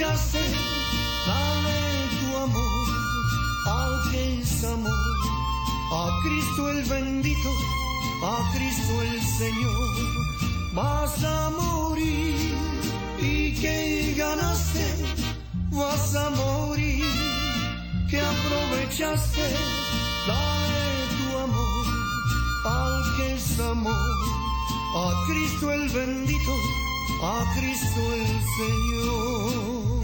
ya 0.00 0.16
sé, 0.16 0.40
dame 1.26 1.80
tu 2.16 2.36
amor, 2.44 2.88
al 3.66 4.10
que 4.10 4.40
es 4.40 4.64
amor, 4.64 5.16
a 5.92 6.04
Cristo 6.22 6.70
el 6.70 6.82
bendito, 6.84 7.50
a 8.24 8.36
Cristo 8.54 9.02
el 9.02 9.20
Señor, 9.40 9.96
vas 10.72 11.22
a 11.22 11.50
morir 11.50 12.54
y 13.20 13.52
que 13.60 14.14
ganaste, 14.16 14.86
vas 15.70 16.14
a 16.14 16.30
morir, 16.30 17.04
que 18.08 18.20
aprovechaste, 18.32 19.46
dame 20.26 20.92
tu 21.18 21.26
amor, 21.46 21.86
al 22.64 23.16
que 23.16 23.34
es 23.34 23.60
amor, 23.60 24.16
a 24.96 25.06
Cristo 25.26 25.70
el 25.74 25.88
bendito 25.90 26.89
a 27.22 27.44
Cristo 27.54 28.00
el 28.14 28.26
Señor. 28.56 29.99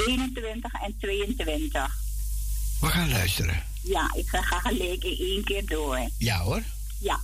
Uit 0.00 0.08
Openbaring 0.08 0.34
21 0.34 0.72
en 0.82 0.94
22. 0.98 1.98
We 2.80 2.86
gaan 2.86 3.10
luisteren. 3.10 3.62
Ja, 3.82 4.10
ik 4.14 4.28
ga 4.28 4.58
gelijk 4.60 5.04
in 5.04 5.26
één 5.26 5.44
keer 5.44 5.66
door. 5.66 6.10
Ja 6.18 6.38
hoor. 6.38 6.62
Ja. 6.98 7.20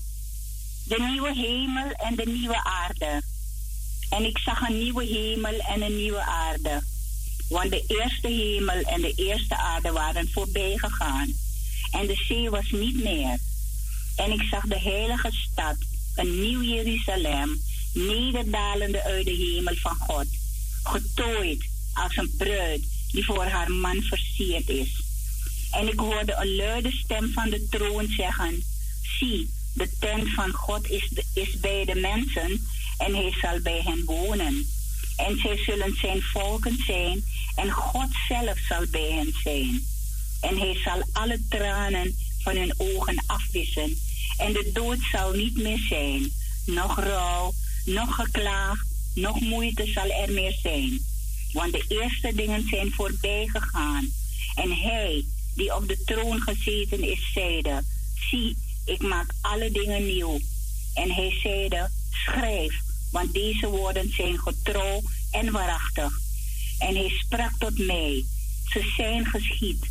De 0.84 1.06
nieuwe 1.10 1.34
hemel 1.34 1.90
en 1.90 2.16
de 2.16 2.26
nieuwe 2.26 2.64
aarde. 2.64 3.22
En 4.10 4.24
ik 4.24 4.38
zag 4.38 4.68
een 4.68 4.78
nieuwe 4.78 5.04
hemel 5.04 5.58
en 5.58 5.82
een 5.82 5.96
nieuwe 5.96 6.22
aarde. 6.22 6.82
Want 7.48 7.70
de 7.70 7.84
eerste 7.86 8.28
hemel 8.28 8.80
en 8.82 9.00
de 9.00 9.12
eerste 9.16 9.56
aarde 9.56 9.92
waren 9.92 10.30
voorbij 10.32 10.76
gegaan. 10.76 11.32
En 11.90 12.06
de 12.06 12.14
zee 12.28 12.50
was 12.50 12.70
niet 12.70 13.02
meer. 13.02 13.38
En 14.16 14.30
ik 14.32 14.42
zag 14.42 14.66
de 14.66 14.80
heilige 14.80 15.30
stad, 15.32 15.76
een 16.14 16.40
nieuw 16.40 16.62
Jeruzalem, 16.62 17.60
nederdalende 17.92 19.02
uit 19.02 19.24
de 19.24 19.32
hemel 19.32 19.74
van 19.74 19.96
God. 19.96 20.26
Getooid 20.82 21.64
als 22.06 22.16
een 22.16 22.34
bruid 22.36 22.82
die 23.10 23.24
voor 23.24 23.44
haar 23.44 23.70
man 23.70 24.02
versierd 24.02 24.68
is. 24.68 25.02
En 25.70 25.88
ik 25.88 25.98
hoorde 25.98 26.34
een 26.34 26.56
luide 26.56 26.90
stem 26.90 27.32
van 27.32 27.50
de 27.50 27.66
troon 27.68 28.08
zeggen: 28.08 28.62
Zie, 29.18 29.50
de 29.72 29.88
tent 29.98 30.28
van 30.34 30.52
God 30.52 30.90
is, 30.90 31.10
is 31.34 31.60
bij 31.60 31.84
de 31.84 31.94
mensen 31.94 32.66
en 32.98 33.14
hij 33.14 33.34
zal 33.40 33.60
bij 33.60 33.80
hen 33.84 34.04
wonen. 34.04 34.66
En 35.16 35.38
zij 35.38 35.56
zullen 35.56 35.96
zijn 36.00 36.22
volken 36.22 36.82
zijn 36.86 37.24
en 37.54 37.70
God 37.70 38.08
zelf 38.28 38.58
zal 38.68 38.86
bij 38.90 39.10
hen 39.12 39.34
zijn. 39.42 39.84
En 40.40 40.58
hij 40.58 40.80
zal 40.84 41.08
alle 41.12 41.40
tranen 41.48 42.16
van 42.42 42.56
hun 42.56 42.74
ogen 42.76 43.22
afwissen. 43.26 43.98
En 44.36 44.52
de 44.52 44.70
dood 44.72 44.98
zal 45.12 45.32
niet 45.32 45.56
meer 45.56 45.78
zijn. 45.88 46.32
Nog 46.66 46.98
rouw, 46.98 47.54
nog 47.84 48.14
geklaag, 48.14 48.84
nog 49.14 49.40
moeite 49.40 49.86
zal 49.86 50.10
er 50.10 50.32
meer 50.32 50.58
zijn. 50.62 51.05
Want 51.56 51.72
de 51.72 51.84
eerste 51.88 52.34
dingen 52.34 52.68
zijn 52.68 52.92
voorbij 52.92 53.46
gegaan. 53.46 54.08
En 54.54 54.70
hij, 54.70 55.24
die 55.54 55.74
op 55.74 55.88
de 55.88 56.02
troon 56.04 56.40
gezeten 56.40 57.02
is, 57.02 57.30
zeide: 57.34 57.82
Zie, 58.30 58.56
ik 58.84 59.02
maak 59.02 59.34
alle 59.40 59.70
dingen 59.70 60.06
nieuw. 60.06 60.38
En 60.94 61.10
hij 61.10 61.38
zeide: 61.42 61.90
Schrijf, 62.10 62.74
want 63.10 63.32
deze 63.32 63.66
woorden 63.66 64.12
zijn 64.12 64.38
getrouw 64.38 65.02
en 65.30 65.52
waarachtig. 65.52 66.12
En 66.78 66.94
hij 66.94 67.08
sprak 67.08 67.52
tot 67.58 67.78
mij: 67.78 68.24
Ze 68.68 68.92
zijn 68.96 69.26
geschied. 69.26 69.86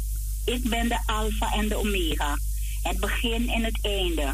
Ik 0.45 0.69
ben 0.69 0.87
de 0.87 0.99
Alpha 1.05 1.53
en 1.53 1.67
de 1.67 1.75
Omega, 1.75 2.37
het 2.81 2.99
begin 2.99 3.49
en 3.49 3.63
het 3.63 3.79
einde. 3.81 4.33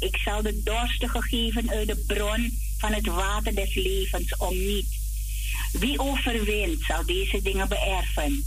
Ik 0.00 0.16
zal 0.16 0.42
de 0.42 0.62
dorstige 0.62 1.22
geven 1.22 1.70
uit 1.70 1.86
de 1.86 2.04
bron 2.06 2.58
van 2.78 2.92
het 2.92 3.06
water 3.06 3.54
des 3.54 3.74
levens 3.74 4.36
om 4.36 4.56
niet. 4.56 5.02
Wie 5.78 5.98
overwint, 5.98 6.82
zal 6.86 7.06
deze 7.06 7.42
dingen 7.42 7.68
beërven. 7.68 8.44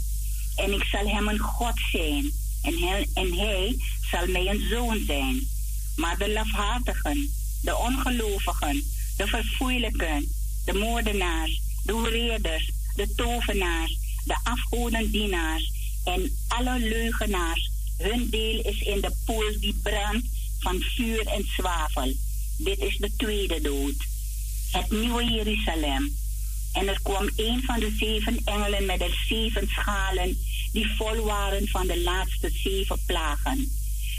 En 0.56 0.72
ik 0.72 0.84
zal 0.84 1.08
hem 1.08 1.28
een 1.28 1.38
God 1.38 1.80
zijn, 1.92 2.32
en 2.62 2.78
hij, 2.78 3.08
en 3.14 3.32
hij 3.32 3.76
zal 4.10 4.26
mij 4.26 4.46
een 4.46 4.68
zoon 4.70 5.04
zijn. 5.06 5.48
Maar 5.96 6.18
de 6.18 6.32
lafhartigen, 6.32 7.30
de 7.62 7.76
ongelovigen, 7.76 8.84
de 9.16 9.26
verfoeilijken, 9.26 10.32
de 10.64 10.72
moordenaars, 10.72 11.60
de 11.84 11.92
hoereerders, 11.92 12.70
de 12.96 13.14
tovenaars, 13.14 13.98
de 14.24 14.36
afgodendienaars 14.42 15.72
en 16.04 16.36
alle 16.48 16.78
leugenaars, 16.78 17.70
hun 17.96 18.30
deel 18.30 18.60
is 18.62 18.80
in 18.80 19.00
de 19.00 19.12
poel 19.24 19.60
die 19.60 19.80
brandt 19.82 20.26
van 20.58 20.80
vuur 20.80 21.26
en 21.26 21.44
zwavel. 21.56 22.12
Dit 22.56 22.78
is 22.78 22.96
de 22.96 23.10
tweede 23.16 23.60
dood. 23.60 23.94
Het 24.70 24.90
nieuwe 24.90 25.24
Jeruzalem. 25.24 26.16
En 26.72 26.88
er 26.88 27.00
kwam 27.02 27.30
een 27.36 27.62
van 27.62 27.80
de 27.80 27.94
zeven 27.98 28.40
engelen 28.44 28.86
met 28.86 28.98
de 28.98 29.14
zeven 29.28 29.68
schalen 29.68 30.38
die 30.72 30.94
vol 30.96 31.24
waren 31.24 31.68
van 31.68 31.86
de 31.86 32.00
laatste 32.00 32.50
zeven 32.50 32.98
plagen. 33.06 33.72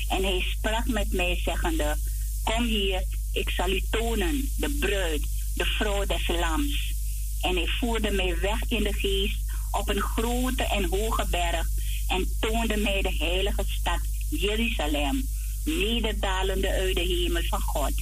En 0.08 0.24
hij 0.24 0.46
sprak 0.58 0.88
met 0.88 1.14
mij 1.14 1.42
zeggende, 1.44 1.98
kom 2.44 2.64
hier, 2.64 3.04
ik 3.32 3.50
zal 3.50 3.70
u 3.70 3.82
tonen, 3.90 4.50
de 4.58 4.78
bruid, 4.80 5.22
de 5.56 5.66
vrouw 5.66 6.06
des 6.06 6.28
lams. 6.28 6.94
En 7.42 7.56
hij 7.56 7.68
voerde 7.68 8.12
mij 8.12 8.40
weg 8.40 8.62
in 8.68 8.84
de 8.84 8.94
geest 8.94 9.38
op 9.72 9.90
een 9.90 10.02
grote 10.02 10.64
en 10.64 10.84
hoge 10.84 11.26
berg 11.30 11.68
en 12.08 12.28
toonde 12.40 12.78
mij 12.78 13.02
de 13.02 13.16
heilige 13.18 13.64
stad 13.68 14.00
Jeruzalem, 14.30 15.28
nederdalende 15.64 16.70
uit 16.72 16.96
de 16.96 17.02
hemel 17.02 17.44
van 17.44 17.62
God. 17.62 17.94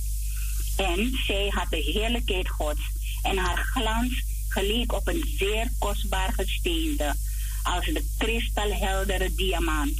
En 0.75 1.19
zij 1.25 1.47
had 1.50 1.69
de 1.69 1.77
heerlijkheid 1.77 2.50
Gods 2.50 2.81
en 3.21 3.38
haar 3.38 3.57
glans 3.57 4.23
geleek 4.47 4.94
op 4.94 5.07
een 5.07 5.35
zeer 5.38 5.71
kostbaar 5.79 6.33
gesteende, 6.33 7.15
als 7.63 7.85
de 7.85 8.05
kristalheldere 8.17 9.35
diamant. 9.35 9.99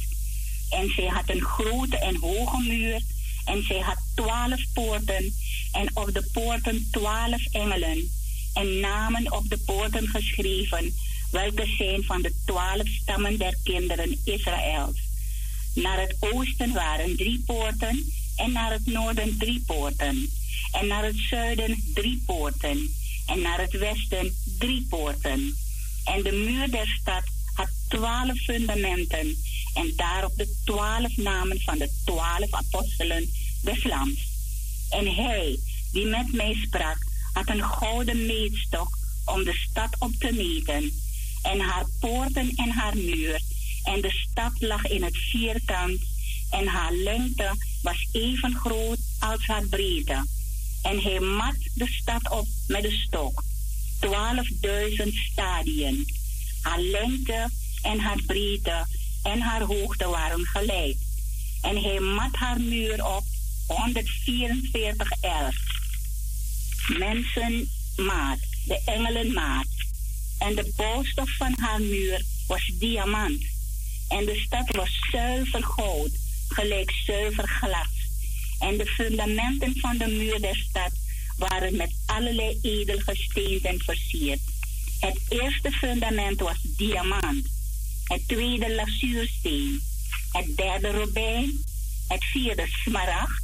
En 0.70 0.90
zij 0.90 1.06
had 1.06 1.28
een 1.28 1.42
grote 1.42 1.98
en 1.98 2.16
hoge 2.16 2.62
muur, 2.62 3.00
en 3.44 3.62
zij 3.62 3.78
had 3.78 3.98
twaalf 4.14 4.60
poorten, 4.72 5.34
en 5.72 5.96
op 5.96 6.14
de 6.14 6.28
poorten 6.32 6.88
twaalf 6.90 7.46
engelen, 7.52 8.10
en 8.54 8.80
namen 8.80 9.32
op 9.32 9.48
de 9.48 9.58
poorten 9.58 10.08
geschreven, 10.08 10.94
welke 11.30 11.66
zijn 11.66 12.04
van 12.04 12.22
de 12.22 12.32
twaalf 12.44 12.88
stammen 12.88 13.38
der 13.38 13.56
kinderen 13.62 14.18
Israëls. 14.24 14.96
Naar 15.74 16.00
het 16.00 16.16
oosten 16.18 16.72
waren 16.72 17.16
drie 17.16 17.42
poorten, 17.46 18.12
en 18.36 18.52
naar 18.52 18.72
het 18.72 18.86
noorden 18.86 19.38
drie 19.38 19.62
poorten, 19.66 20.30
en 20.72 20.86
naar 20.86 21.04
het 21.04 21.16
zuiden 21.30 21.82
drie 21.94 22.22
poorten, 22.26 22.94
en 23.28 23.40
naar 23.40 23.60
het 23.60 23.72
westen 23.72 24.34
drie 24.58 24.86
poorten. 24.88 25.56
En 26.04 26.22
de 26.22 26.32
muur 26.32 26.70
der 26.70 26.86
stad 27.00 27.24
had 27.54 27.68
twaalf 27.88 28.38
fundamenten, 28.38 29.36
en 29.74 29.92
daarop 29.96 30.36
de 30.36 30.56
twaalf 30.64 31.16
namen 31.16 31.60
van 31.60 31.78
de 31.78 31.90
twaalf 32.04 32.50
apostelen 32.50 33.30
des 33.62 33.84
Lams. 33.84 34.20
En 34.90 35.14
hij, 35.14 35.58
die 35.92 36.06
met 36.06 36.32
mij 36.32 36.54
sprak, 36.54 36.98
had 37.32 37.48
een 37.48 37.64
gouden 37.64 38.26
meetstok 38.26 38.98
om 39.24 39.44
de 39.44 39.54
stad 39.70 39.96
op 39.98 40.12
te 40.18 40.32
meten, 40.32 40.92
en 41.42 41.60
haar 41.60 41.86
poorten 42.00 42.52
en 42.56 42.70
haar 42.70 42.96
muur, 42.96 43.40
en 43.84 44.00
de 44.00 44.10
stad 44.10 44.52
lag 44.58 44.84
in 44.84 45.02
het 45.02 45.16
vierkant, 45.16 46.00
en 46.50 46.66
haar 46.66 46.92
lengte 46.92 47.56
was 47.82 48.08
even 48.12 48.54
groot 48.54 48.98
als 49.18 49.46
haar 49.46 49.66
breedte. 49.66 50.26
En 50.82 51.00
hij 51.00 51.20
mat 51.20 51.56
de 51.74 51.86
stad 51.86 52.30
op 52.30 52.46
met 52.66 52.82
de 52.82 52.90
stok, 52.90 53.42
twaalfduizend 54.00 55.14
stadien. 55.14 56.08
Haar 56.62 56.80
lengte 56.80 57.48
en 57.82 57.98
haar 57.98 58.22
breedte 58.26 58.86
en 59.22 59.40
haar 59.40 59.62
hoogte 59.62 60.08
waren 60.08 60.46
gelijk. 60.46 60.96
En 61.62 61.82
hij 61.82 62.00
mat 62.00 62.34
haar 62.36 62.60
muur 62.60 63.04
op 63.04 63.24
144 63.66 65.10
elf. 65.20 65.56
Mensenmaat, 66.98 68.38
de 68.64 68.80
engelenmaat. 68.84 69.66
En 70.38 70.54
de 70.54 70.72
bouwstof 70.76 71.36
van 71.36 71.54
haar 71.60 71.80
muur 71.80 72.24
was 72.46 72.70
diamant. 72.74 73.42
En 74.08 74.24
de 74.24 74.40
stad 74.46 74.76
was 74.76 74.90
zuiver 75.10 75.62
goud, 75.62 76.10
gelijk 76.48 76.90
zuiver. 77.06 77.48
En 78.58 78.76
de 78.76 78.86
fundamenten 78.86 79.78
van 79.78 79.96
de 79.98 80.06
muur 80.06 80.40
der 80.40 80.56
stad 80.56 80.92
waren 81.36 81.76
met 81.76 81.90
allerlei 82.06 82.58
edelgesteenten 82.62 83.80
versierd. 83.82 84.40
Het 85.00 85.18
eerste 85.28 85.70
fundament 85.70 86.40
was 86.40 86.58
diamant, 86.62 87.46
het 88.04 88.28
tweede 88.28 88.74
lazuursteen, 88.74 89.80
het 90.32 90.56
derde 90.56 90.90
robijn, 90.90 91.64
het 92.08 92.24
vierde 92.24 92.66
smaragd, 92.66 93.42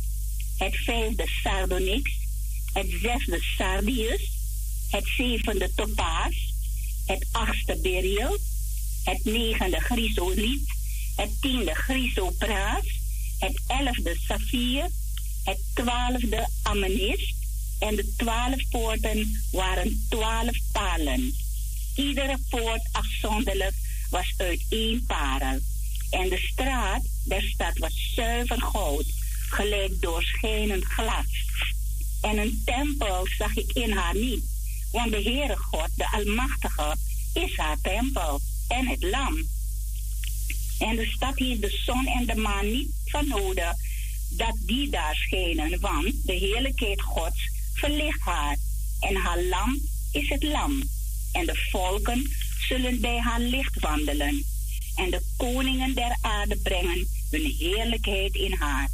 het 0.59 0.77
vijfde 0.77 1.27
sardonyx, 1.43 2.11
het 2.73 2.87
zesde 3.03 3.39
sardius, 3.57 4.31
het 4.91 5.07
zevende 5.17 5.71
topaas, 5.75 6.53
het 7.07 7.27
achtste 7.33 7.79
beryl, 7.83 8.39
het 9.05 9.25
negende 9.25 9.81
chrysoliet, 9.81 10.69
het 11.17 11.41
tiende 11.41 11.75
chrysopraas, 11.75 12.87
het 13.39 13.61
elfde 13.67 14.17
saffier, 14.27 14.89
het 15.45 15.59
twaalfde 15.75 16.49
amethyst 16.63 17.35
en 17.79 17.97
de 17.97 18.15
twaalf 18.17 18.69
poorten 18.71 19.43
waren 19.51 20.07
twaalf 20.09 20.57
palen. 20.73 21.35
Iedere 21.95 22.39
poort 22.49 22.89
afzonderlijk 22.93 23.75
was 24.11 24.35
uit 24.37 24.65
één 24.69 25.05
parel. 25.07 25.59
En 26.11 26.29
de 26.29 26.39
straat 26.39 27.03
der 27.25 27.43
stad 27.43 27.79
was 27.79 28.13
zuiver 28.15 28.61
goud, 28.61 29.07
gelijk 29.49 30.01
doorschijnend 30.01 30.85
glas. 30.85 31.27
En 32.21 32.39
een 32.39 32.63
tempel 32.65 33.27
zag 33.39 33.57
ik 33.57 33.73
in 33.73 33.93
haar 33.93 34.15
niet, 34.15 34.45
want 34.93 35.11
de 35.11 35.23
Heere 35.23 35.57
God, 35.57 35.89
de 35.95 36.11
Almachtige, 36.11 36.97
is 37.33 37.57
haar 37.57 37.79
tempel 37.83 38.41
en 38.69 38.87
het 38.87 39.03
lam. 39.03 39.49
En 40.79 40.97
de 40.97 41.07
stad 41.07 41.39
heeft 41.39 41.61
de 41.61 41.81
zon 41.85 42.07
en 42.07 42.27
de 42.27 42.35
maan 42.35 42.71
niet 42.73 42.91
van 43.05 43.29
nodig 43.29 43.73
dat 44.37 44.57
die 44.61 44.91
daar 44.91 45.15
schijnen, 45.15 45.81
want 45.81 46.27
de 46.27 46.33
heerlijkheid 46.33 47.03
Gods 47.03 47.51
verlicht 47.75 48.21
haar 48.21 48.57
en 49.01 49.17
haar 49.17 49.43
lam 49.43 49.81
is 50.13 50.29
het 50.29 50.43
lam. 50.43 50.83
En 51.33 51.47
de 51.47 51.69
volken 51.71 52.31
zullen 52.69 53.01
bij 53.01 53.19
haar 53.19 53.41
licht 53.41 53.81
wandelen. 53.81 54.45
En 54.95 55.11
de 55.11 55.21
koningen 55.37 55.95
der 55.95 56.17
aarde 56.21 56.57
brengen 56.57 57.07
hun 57.31 57.55
heerlijkheid 57.59 58.35
in 58.35 58.53
haar. 58.53 58.89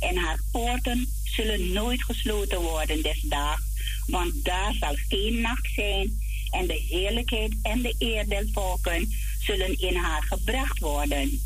En 0.00 0.16
haar 0.16 0.38
poorten 0.52 1.08
zullen 1.24 1.72
nooit 1.72 2.02
gesloten 2.02 2.60
worden 2.60 3.02
des 3.02 3.20
daags, 3.20 3.62
want 4.06 4.44
daar 4.44 4.74
zal 4.80 4.94
geen 5.08 5.40
nacht 5.40 5.68
zijn. 5.74 6.26
En 6.50 6.66
de 6.66 6.84
heerlijkheid 6.88 7.54
en 7.62 7.82
de 7.82 7.94
eer 7.98 8.28
der 8.28 8.46
volken 8.52 9.12
zullen 9.40 9.80
in 9.80 9.96
haar 9.96 10.22
gebracht 10.22 10.78
worden. 10.78 11.40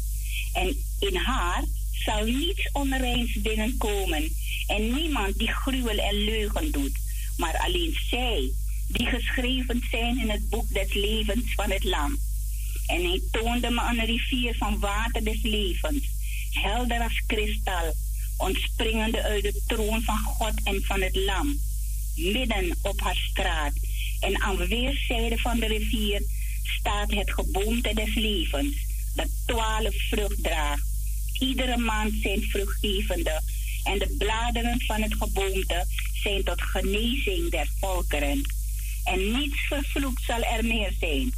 En 0.52 0.76
in 0.99 1.16
haar 1.16 1.64
zal 2.04 2.25
niets 2.25 2.68
onreins 2.73 3.40
binnenkomen 3.42 4.32
en 4.66 4.94
niemand 4.94 5.38
die 5.38 5.52
gruwel 5.52 5.99
en 5.99 6.14
leugen 6.14 6.73
doet, 6.73 6.99
maar 7.37 7.59
alleen 7.59 7.97
zij 8.11 8.50
die 8.87 9.06
geschreven 9.06 9.82
zijn 9.90 10.21
in 10.21 10.30
het 10.30 10.49
boek 10.49 10.68
des 10.73 10.94
levens 10.94 11.54
van 11.54 11.71
het 11.71 11.85
lam. 11.85 12.18
En 12.87 13.04
hij 13.04 13.21
toonde 13.30 13.71
me 13.71 13.80
een 13.90 14.04
rivier 14.04 14.54
van 14.56 14.78
water 14.78 15.25
des 15.25 15.42
levens, 15.42 16.04
helder 16.50 17.00
als 17.00 17.23
kristal, 17.26 17.94
ontspringende 18.37 19.23
uit 19.23 19.42
de 19.42 19.61
troon 19.66 20.02
van 20.02 20.18
God 20.18 20.52
en 20.64 20.85
van 20.85 21.00
het 21.00 21.16
lam, 21.16 21.59
midden 22.14 22.76
op 22.82 23.00
haar 23.00 23.16
straat. 23.30 23.73
En 24.21 24.42
aan 24.42 24.56
weerszijden 24.56 25.38
van 25.38 25.59
de 25.59 25.66
rivier 25.66 26.23
staat 26.78 27.11
het 27.11 27.32
geboomte 27.32 27.94
des 27.94 28.14
levens, 28.14 28.76
dat 29.14 29.28
twaalf 29.47 29.94
vrucht 30.09 30.42
draagt. 30.42 30.91
Iedere 31.42 31.76
maand 31.76 32.12
zijn 32.22 32.42
vruchtgevende 32.42 33.40
en 33.84 33.99
de 33.99 34.14
bladeren 34.18 34.80
van 34.80 35.02
het 35.02 35.14
geboomte 35.14 35.87
zijn 36.22 36.44
tot 36.44 36.62
genezing 36.62 37.50
der 37.50 37.68
volkeren. 37.80 38.42
En 39.04 39.32
niets 39.38 39.66
vervloekt 39.66 40.22
zal 40.25 40.42
er 40.42 40.64
meer 40.64 40.92
zijn. 41.00 41.32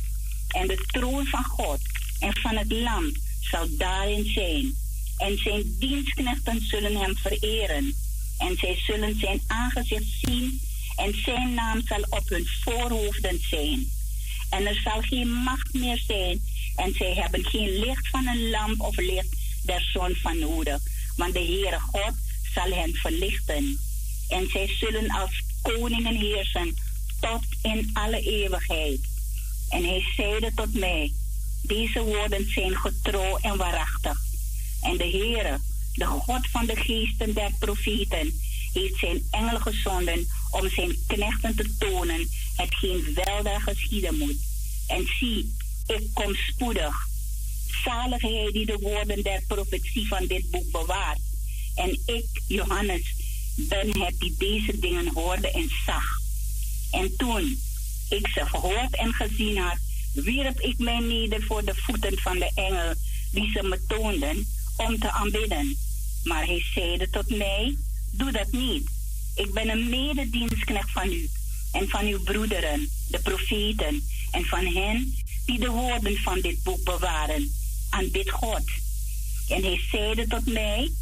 En 0.49 0.67
de 0.67 0.85
troon 0.87 1.27
van 1.27 1.45
God 1.45 1.81
en 2.19 2.37
van 2.37 2.57
het 2.57 2.73
lam 2.73 3.13
zal 3.41 3.67
daarin 3.71 4.25
zijn. 4.25 4.75
En 5.17 5.39
zijn 5.39 5.77
dienstknechten 5.79 6.61
zullen 6.67 6.97
hem 6.97 7.17
vereren. 7.17 7.95
En 8.39 8.57
zij 8.57 8.77
zullen 8.87 9.19
zijn 9.19 9.41
aangezicht 9.47 10.19
zien 10.23 10.61
en 10.97 11.15
zijn 11.25 11.55
naam 11.55 11.83
zal 11.85 12.05
op 12.09 12.29
hun 12.29 12.47
voorhoofden 12.61 13.41
zijn. 13.49 13.91
En 14.51 14.67
er 14.67 14.81
zal 14.85 15.01
geen 15.01 15.29
macht 15.29 15.73
meer 15.73 16.03
zijn 16.07 16.41
en 16.77 16.95
zij 16.95 17.15
hebben 17.15 17.45
geen 17.45 17.79
licht 17.79 18.09
van 18.09 18.27
een 18.27 18.51
lamp 18.51 18.81
of 18.81 18.97
licht 18.97 19.43
der 19.65 19.81
zon 19.93 20.15
van 20.15 20.39
nodig. 20.39 20.81
Want 21.17 21.33
de 21.33 21.45
Heere 21.45 21.81
God 21.81 22.15
zal 22.55 22.71
hen 22.71 22.95
verlichten. 22.95 23.79
En 24.29 24.49
zij 24.51 24.69
zullen 24.79 25.11
als 25.11 25.43
koningen 25.63 26.17
heersen 26.17 26.75
tot 27.21 27.45
in 27.63 27.91
alle 27.93 28.21
eeuwigheid. 28.21 29.01
En 29.69 29.85
hij 29.85 30.05
zeide 30.17 30.53
tot 30.55 30.75
mij, 30.75 31.13
deze 31.63 32.03
woorden 32.03 32.51
zijn 32.51 32.77
getrouw 32.77 33.39
en 33.39 33.57
waarachtig. 33.57 34.19
En 34.83 34.97
de 34.97 35.11
Heere, 35.11 35.59
de 35.95 36.05
God 36.05 36.49
van 36.51 36.67
de 36.67 36.77
geesten 36.77 37.35
der 37.35 37.51
profeten, 37.59 38.41
heeft 38.73 38.99
zijn 38.99 39.27
engel 39.31 39.59
gezonden 39.59 40.27
om 40.51 40.69
zijn 40.69 40.97
knechten 41.07 41.57
te 41.57 41.77
tonen 41.79 42.29
hetgeen 42.57 43.15
wel 43.15 43.43
daar 43.43 43.61
geschieden 43.61 44.19
moet. 44.19 44.37
En 44.87 45.07
zie, 45.19 45.55
ik 45.87 46.11
kom 46.13 46.35
spoedig. 46.35 47.14
Zalig 47.83 48.23
hij 48.23 48.51
die 48.53 48.67
de 48.67 48.79
woorden 48.81 49.23
der 49.23 49.43
profetie 49.47 50.07
van 50.07 50.27
dit 50.27 50.51
boek 50.51 50.71
bewaart. 50.71 51.21
En 51.75 52.01
ik, 52.07 52.27
Johannes, 52.47 53.15
ben 53.57 54.01
het 54.01 54.19
die 54.19 54.35
deze 54.39 54.79
dingen 54.79 55.09
hoorde 55.15 55.51
en 55.51 55.71
zag. 55.87 56.05
En 56.91 57.17
toen 57.17 57.61
ik 58.09 58.29
ze 58.29 58.47
gehoord 58.47 58.97
en 58.97 59.13
gezien 59.13 59.59
had, 59.59 59.79
wierp 60.13 60.61
ik 60.61 60.79
mij 60.79 60.99
neder 60.99 61.43
voor 61.43 61.65
de 61.65 61.75
voeten 61.75 62.19
van 62.19 62.39
de 62.39 62.51
engel 62.55 62.95
die 63.31 63.51
ze 63.51 63.63
me 63.63 63.87
toonden 63.87 64.47
om 64.77 64.99
te 64.99 65.11
aanbidden. 65.11 65.77
Maar 66.25 66.47
hij 66.47 66.65
zeide 66.75 67.11
tot 67.11 67.37
mij, 67.37 67.77
doe 68.13 68.33
dat 68.33 68.53
niet. 68.53 68.89
Ik 69.35 69.53
ben 69.53 69.69
een 69.69 69.89
mededienstknecht 69.89 70.91
van 70.91 71.13
u 71.13 71.31
en 71.73 71.89
van 71.89 72.07
uw 72.07 72.23
broederen, 72.23 72.91
de 73.09 73.19
profeten, 73.19 74.03
en 74.31 74.45
van 74.45 74.67
hen 74.67 75.15
die 75.47 75.59
de 75.59 75.71
woorden 75.71 76.17
van 76.17 76.41
dit 76.41 76.63
boek 76.63 76.85
bewaren. 76.85 77.53
Aanbid 77.95 78.31
God. 78.31 78.63
En 79.49 79.63
hij 79.63 79.81
zeide 79.91 80.27
tot 80.27 80.47
mij, 80.47 80.93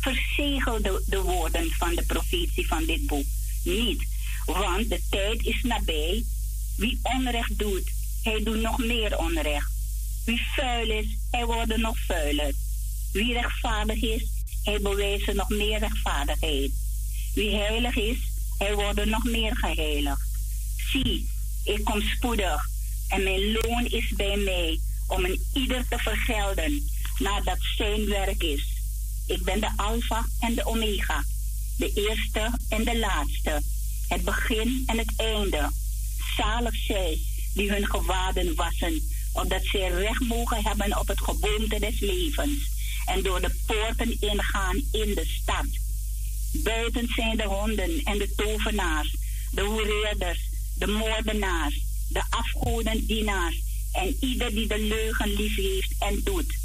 verzegel 0.00 0.82
de, 0.82 1.02
de 1.06 1.20
woorden 1.20 1.70
van 1.70 1.94
de 1.94 2.02
profetie 2.02 2.66
van 2.66 2.84
dit 2.84 3.06
boek 3.06 3.26
niet, 3.62 4.06
want 4.44 4.88
de 4.88 5.00
tijd 5.10 5.46
is 5.46 5.62
nabij. 5.62 6.24
Wie 6.76 6.98
onrecht 7.02 7.58
doet, 7.58 7.90
hij 8.22 8.42
doet 8.42 8.60
nog 8.60 8.78
meer 8.78 9.18
onrecht. 9.18 9.70
Wie 10.24 10.42
vuil 10.54 10.90
is, 10.90 11.06
hij 11.30 11.44
wordt 11.44 11.76
nog 11.76 11.98
vuiler. 11.98 12.52
Wie 13.12 13.32
rechtvaardig 13.32 14.02
is, 14.02 14.24
hij 14.62 14.80
bewijst 14.80 15.32
nog 15.32 15.48
meer 15.48 15.78
rechtvaardigheid. 15.78 16.70
Wie 17.34 17.54
heilig 17.54 17.96
is, 17.96 18.18
hij 18.58 18.74
wordt 18.74 19.04
nog 19.04 19.24
meer 19.24 19.56
geheiligd. 19.56 20.28
Zie, 20.90 21.28
ik 21.64 21.84
kom 21.84 22.00
spoedig 22.00 22.68
en 23.08 23.22
mijn 23.22 23.52
loon 23.52 23.86
is 23.86 24.08
bij 24.16 24.36
mij 24.36 24.80
om 25.08 25.24
een 25.24 25.40
ieder 25.52 25.88
te 25.88 25.98
vergelden 25.98 26.88
nadat 27.18 27.58
zijn 27.76 28.08
werk 28.08 28.42
is. 28.42 28.76
Ik 29.26 29.42
ben 29.42 29.60
de 29.60 29.70
Alpha 29.76 30.26
en 30.40 30.54
de 30.54 30.66
Omega, 30.66 31.24
de 31.76 31.92
eerste 31.92 32.50
en 32.68 32.84
de 32.84 32.98
laatste, 32.98 33.62
het 34.08 34.24
begin 34.24 34.82
en 34.86 34.98
het 34.98 35.12
einde. 35.16 35.70
Zalig 36.36 36.74
zij 36.74 37.18
die 37.54 37.70
hun 37.70 37.86
gewaden 37.86 38.54
wassen, 38.54 39.02
opdat 39.32 39.64
zij 39.64 39.88
recht 39.88 40.20
mogen 40.20 40.64
hebben 40.64 40.98
op 40.98 41.08
het 41.08 41.20
geboomte 41.20 41.78
des 41.78 42.00
levens 42.00 42.76
en 43.06 43.22
door 43.22 43.40
de 43.40 43.54
poorten 43.66 44.16
ingaan 44.20 44.76
in 44.76 45.14
de 45.14 45.24
stad. 45.26 45.66
Buiten 46.52 47.08
zijn 47.14 47.36
de 47.36 47.44
honden 47.44 48.00
en 48.04 48.18
de 48.18 48.34
tovenaars, 48.34 49.16
de 49.50 49.62
hoereerders, 49.62 50.50
de 50.74 50.86
moordenaars, 50.86 51.80
de 52.08 52.22
afgodendienaars 52.30 53.62
en 53.92 54.16
ieder 54.20 54.54
die 54.54 54.66
de 54.66 54.78
leugen 54.78 55.34
lief 55.34 55.56
heeft 55.56 55.94
en 55.98 56.20
doet. 56.24 56.56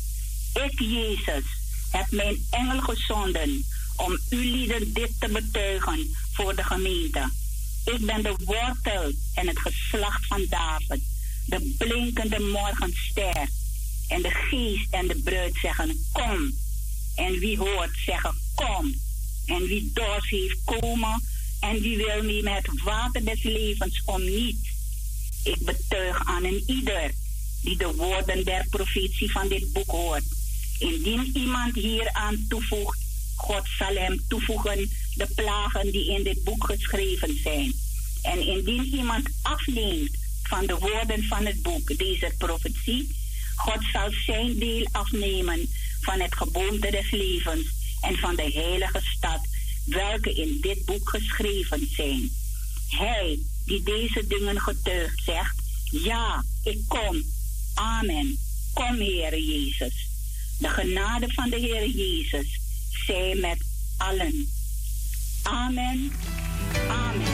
Ik, 0.53 0.79
Jezus, 0.79 1.43
heb 1.91 2.11
mijn 2.11 2.45
engel 2.49 2.81
gezonden 2.81 3.65
om 3.95 4.19
u 4.29 4.45
lieden 4.45 4.93
dit 4.93 5.11
te 5.19 5.27
betuigen 5.27 6.15
voor 6.31 6.55
de 6.55 6.63
gemeente. 6.63 7.29
Ik 7.85 8.05
ben 8.05 8.23
de 8.23 8.35
wortel 8.45 9.11
en 9.33 9.47
het 9.47 9.59
geslacht 9.59 10.27
van 10.27 10.45
David, 10.49 11.01
de 11.45 11.75
blinkende 11.77 12.39
morgenster. 12.39 13.49
En 14.07 14.21
de 14.21 14.31
geest 14.31 14.87
en 14.89 15.07
de 15.07 15.21
bruid 15.23 15.55
zeggen, 15.61 16.05
kom. 16.11 16.57
En 17.15 17.39
wie 17.39 17.57
hoort 17.57 17.97
zeggen, 18.05 18.35
kom. 18.55 18.95
En 19.45 19.63
wie 19.65 19.91
dorst 19.93 20.29
heeft, 20.29 20.57
komen. 20.65 21.23
En 21.59 21.81
wie 21.81 21.97
wil 21.97 22.23
nemen 22.23 22.53
het 22.53 22.81
water 22.83 23.25
des 23.25 23.43
levens 23.43 24.01
om 24.05 24.23
niet. 24.23 24.72
Ik 25.43 25.57
betuig 25.65 26.25
aan 26.25 26.43
een 26.43 26.63
ieder 26.65 27.11
die 27.61 27.77
de 27.77 27.93
woorden 27.95 28.45
der 28.45 28.65
profetie 28.69 29.31
van 29.31 29.47
dit 29.47 29.73
boek 29.73 29.89
hoort. 29.89 30.23
Indien 30.79 31.31
iemand 31.33 31.75
hieraan 31.75 32.45
toevoegt, 32.49 32.99
God 33.35 33.67
zal 33.77 33.95
hem 33.95 34.23
toevoegen 34.27 34.89
de 35.15 35.27
plagen 35.35 35.91
die 35.91 36.09
in 36.09 36.23
dit 36.23 36.43
boek 36.43 36.65
geschreven 36.65 37.39
zijn. 37.43 37.73
En 38.21 38.47
indien 38.47 38.83
iemand 38.83 39.29
afneemt 39.41 40.17
van 40.43 40.65
de 40.65 40.77
woorden 40.77 41.23
van 41.23 41.45
het 41.45 41.61
boek, 41.61 41.97
deze 41.97 42.33
profetie, 42.37 43.15
God 43.55 43.83
zal 43.91 44.11
zijn 44.25 44.59
deel 44.59 44.87
afnemen 44.91 45.69
van 46.01 46.19
het 46.19 46.35
geboomte 46.35 46.91
des 46.91 47.11
levens 47.11 47.65
en 48.01 48.17
van 48.17 48.35
de 48.35 48.51
heilige 48.53 49.01
stad, 49.01 49.39
welke 49.85 50.33
in 50.33 50.57
dit 50.61 50.85
boek 50.85 51.09
geschreven 51.09 51.89
zijn. 51.95 52.29
Hij 52.87 53.39
die 53.65 53.83
deze 53.83 54.27
dingen 54.27 54.59
getuigt, 54.59 55.23
zegt, 55.25 55.55
ja, 55.91 56.43
ik 56.63 56.81
kom. 56.87 57.23
Amen. 57.73 58.37
Kom, 58.73 58.95
Heere 58.95 59.45
Jezus. 59.45 60.09
De 60.57 60.67
genade 60.67 61.25
van 61.33 61.49
de 61.49 61.57
Heer 61.57 61.89
Jezus 61.89 62.59
zij 63.05 63.35
met 63.35 63.57
allen. 63.97 64.49
Amen. 65.43 66.11
Amen. 66.89 67.33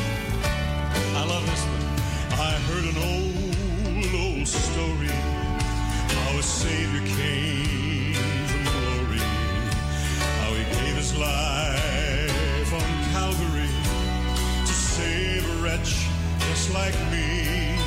I 1.15 1.25
love 1.27 1.45
this. 1.45 1.63
I 2.31 2.51
heard 2.67 2.85
an 2.85 2.97
old, 2.97 4.13
old 4.13 4.47
story 4.47 5.09
how 6.07 6.37
a 6.37 6.41
Savior 6.41 7.01
came 7.17 8.13
from 8.47 8.63
glory, 8.63 9.19
how 10.39 10.53
he 10.53 10.63
gave 10.63 10.95
his 10.95 11.17
life 11.17 11.78
like 16.73 16.93
me. 17.11 17.77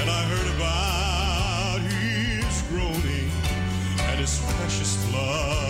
And 0.00 0.10
I 0.10 0.22
heard 0.30 0.48
about 0.56 1.80
his 1.80 2.62
groaning 2.68 3.30
and 3.98 4.20
his 4.20 4.38
precious 4.56 5.04
blood 5.10 5.65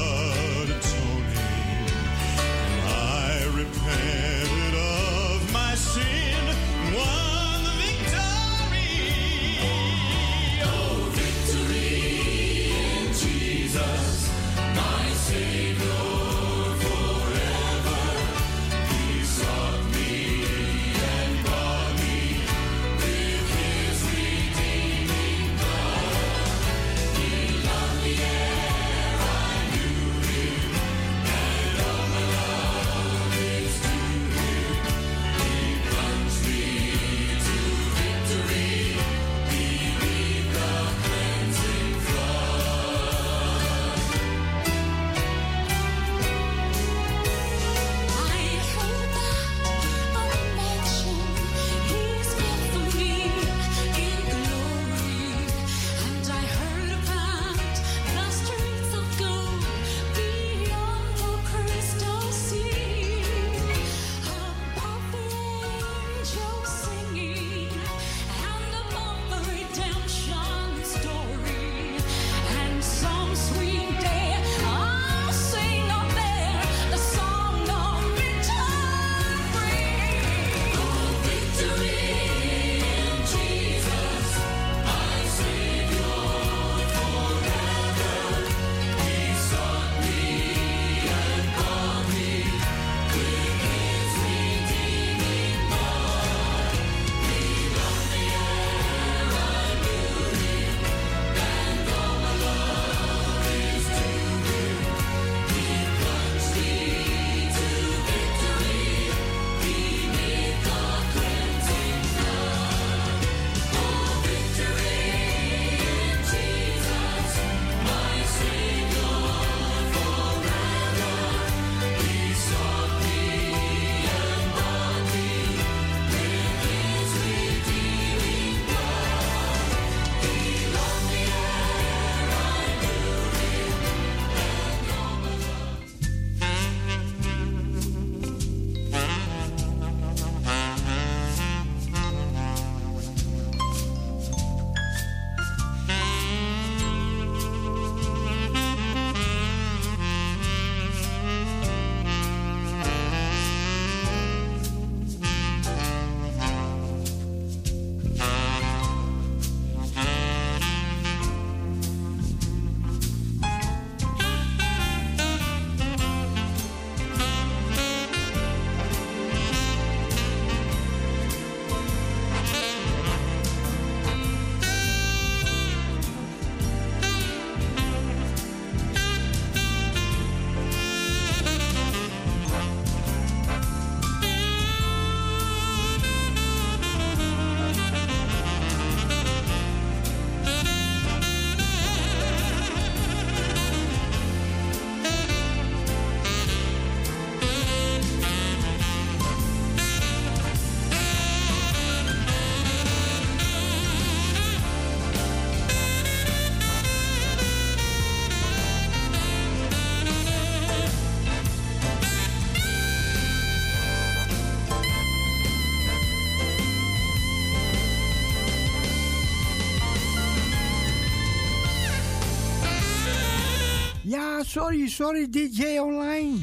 sorry, 224.46 224.88
sorry, 224.88 225.26
DJ 225.30 225.78
Online. 225.78 226.38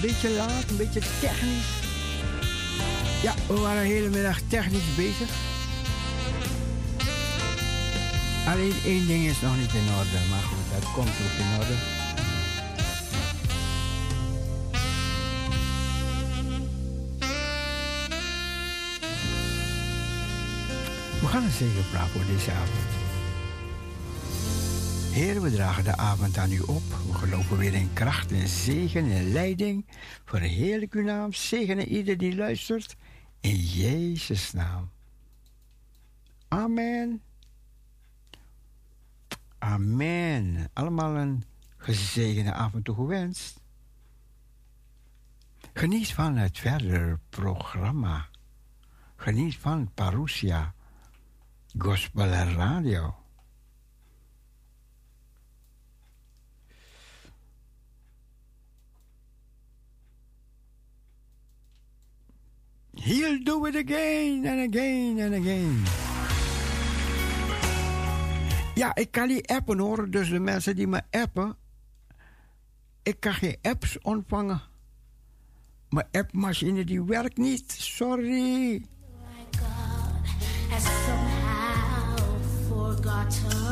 Beetje 0.00 0.30
laat, 0.30 0.70
een 0.70 0.76
beetje 0.76 1.00
technisch. 1.20 1.70
Ja, 3.22 3.34
we 3.46 3.54
waren 3.54 3.82
de 3.82 3.88
hele 3.88 4.08
middag 4.08 4.40
technisch 4.48 4.94
bezig. 4.96 5.28
Alleen 8.46 8.74
één 8.84 9.06
ding 9.06 9.26
is 9.26 9.40
nog 9.40 9.56
niet 9.56 9.72
in 9.72 9.94
orde, 9.98 10.18
maar 10.30 10.42
goed, 10.42 10.80
dat 10.80 10.92
komt 10.92 11.08
ook 11.08 11.38
in 11.38 11.60
orde. 11.60 11.74
We 21.20 21.26
gaan 21.26 21.42
een 21.42 21.50
zegen 21.50 21.90
praten 21.90 22.10
voor 22.10 22.26
deze 22.36 22.50
avond. 22.50 22.99
Heer, 25.20 25.42
we 25.42 25.50
dragen 25.50 25.84
de 25.84 25.96
avond 25.96 26.38
aan 26.38 26.52
u 26.52 26.60
op. 26.60 26.82
We 27.06 27.14
geloven 27.14 27.56
weer 27.56 27.74
in 27.74 27.92
kracht 27.92 28.32
en 28.32 28.48
zegen 28.48 29.10
en 29.10 29.32
leiding. 29.32 29.86
Verheerlijk 30.24 30.94
uw 30.94 31.02
naam. 31.02 31.32
Zegenen 31.32 31.88
ieder 31.88 32.18
die 32.18 32.34
luistert. 32.36 32.96
In 33.40 33.56
Jezus' 33.56 34.52
naam. 34.52 34.90
Amen. 36.48 37.22
Amen. 39.58 40.70
Allemaal 40.72 41.16
een 41.16 41.44
gezegende 41.76 42.52
avond 42.52 42.84
toegewenst. 42.84 43.60
Geniet 45.72 46.12
van 46.12 46.36
het 46.36 46.58
verdere 46.58 47.18
programma. 47.28 48.28
Geniet 49.16 49.56
van 49.56 49.90
Parousia 49.94 50.74
Gospel 51.78 52.26
Radio. 52.26 53.19
He'll 63.02 63.38
do 63.42 63.66
it 63.66 63.76
again 63.76 64.46
and 64.46 64.60
again 64.60 65.20
and 65.20 65.34
again. 65.34 65.84
Ja, 68.74 68.94
ik 68.94 69.10
kan 69.10 69.28
niet 69.28 69.46
appen 69.46 69.78
hoor. 69.78 70.10
Dus 70.10 70.28
de 70.28 70.38
mensen 70.38 70.76
die 70.76 70.86
me 70.86 71.02
appen. 71.10 71.56
Ik 73.02 73.20
kan 73.20 73.32
geen 73.32 73.56
apps 73.62 73.98
ontvangen. 73.98 74.62
Mijn 75.88 76.06
appmachine 76.12 76.84
die 76.84 77.02
werkt 77.02 77.36
niet. 77.36 77.72
Sorry. 77.72 78.70
My 78.70 78.80
God 79.58 80.26
has 80.70 80.82
somehow 80.82 82.42
forgotten 82.68 83.69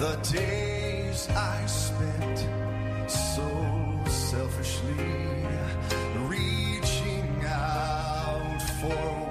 the 0.00 0.16
days 0.32 1.28
I 1.30 1.66
spent 1.66 2.38
so 3.08 3.48
selfishly 4.06 5.06
reaching 6.26 7.44
out 7.46 8.62
for 8.80 9.23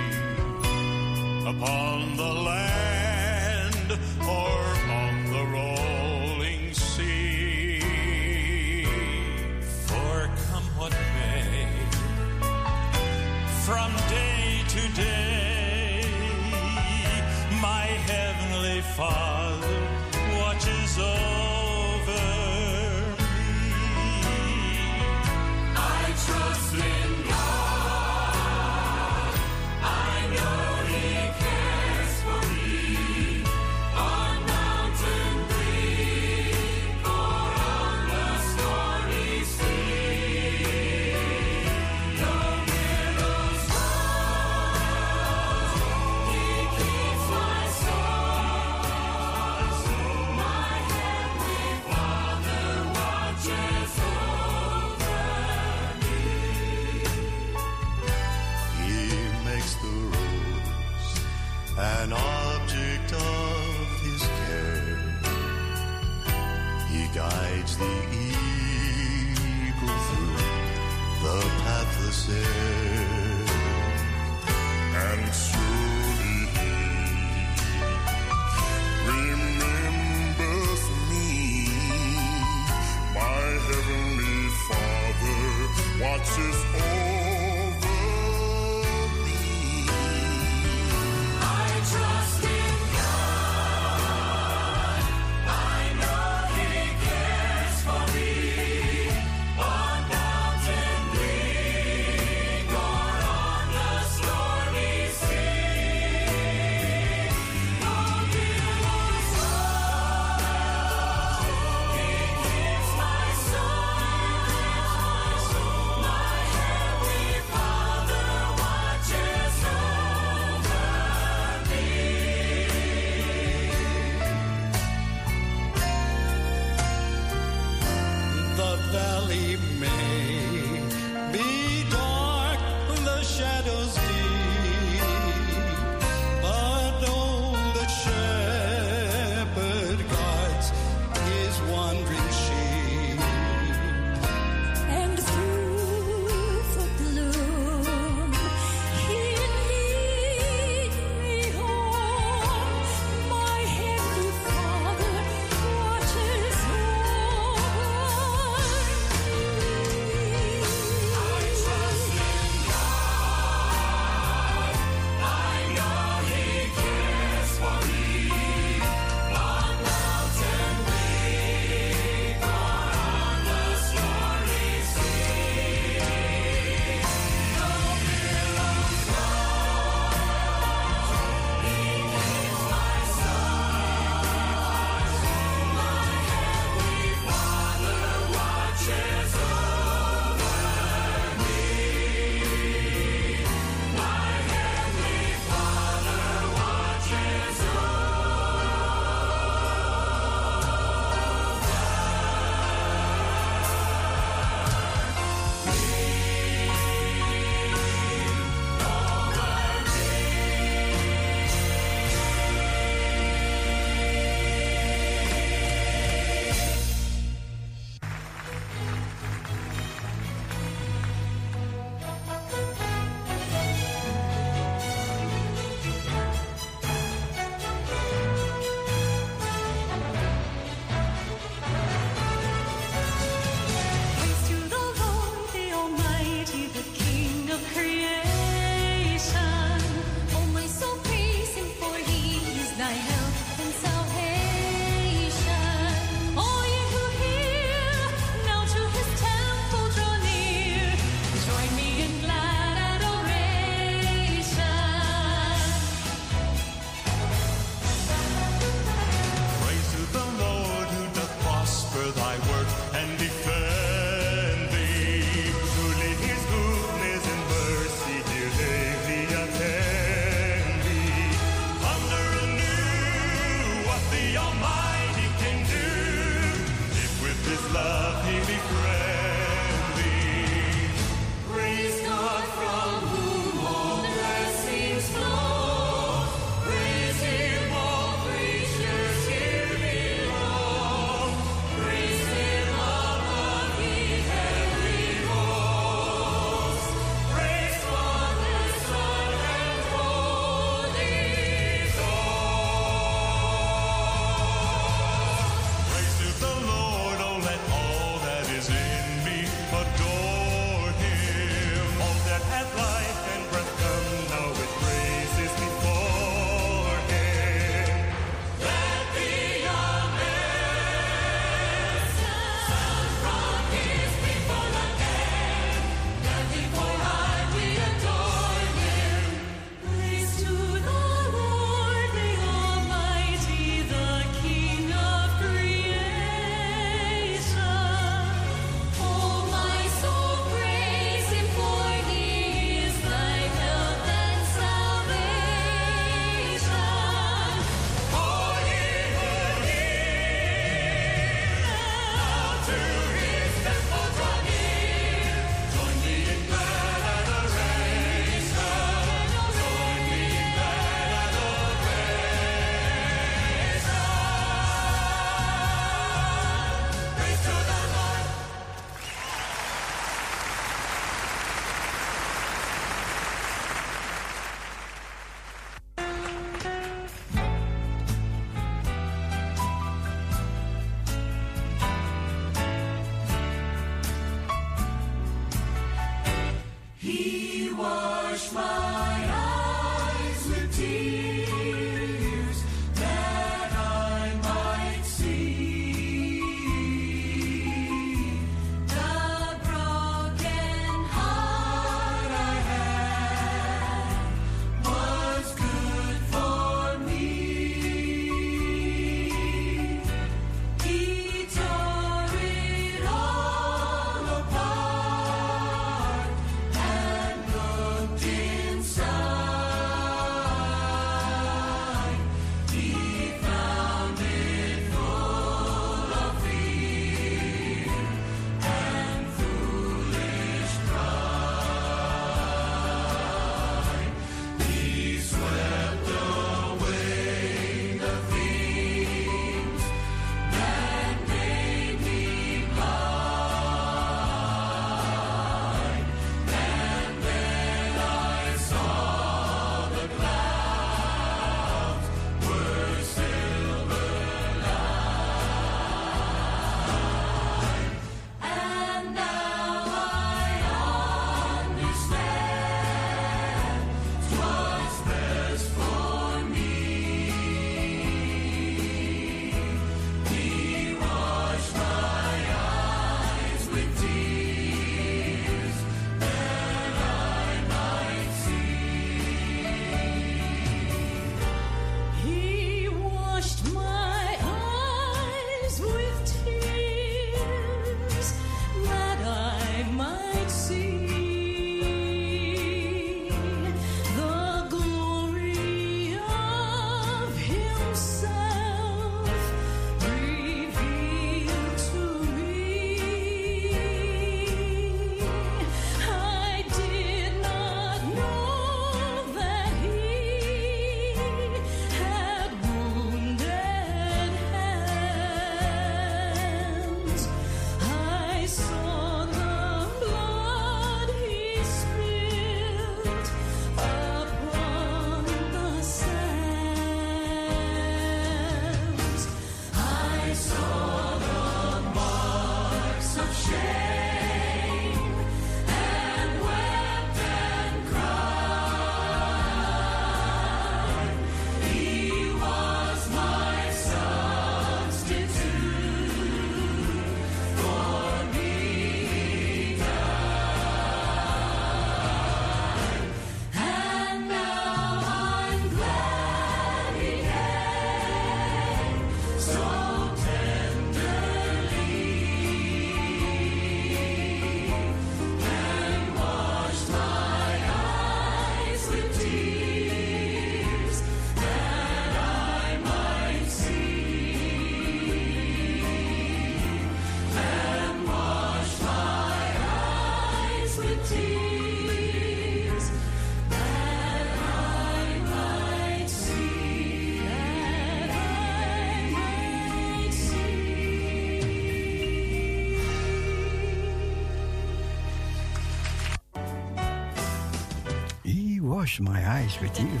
wash 598.90 599.00
my 599.00 599.30
eyes 599.30 599.60
with 599.60 599.78
you. 599.80 600.00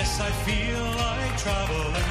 Yes, 0.00 0.18
I 0.18 0.30
feel 0.30 0.82
like 0.96 1.36
traveling. 1.36 2.09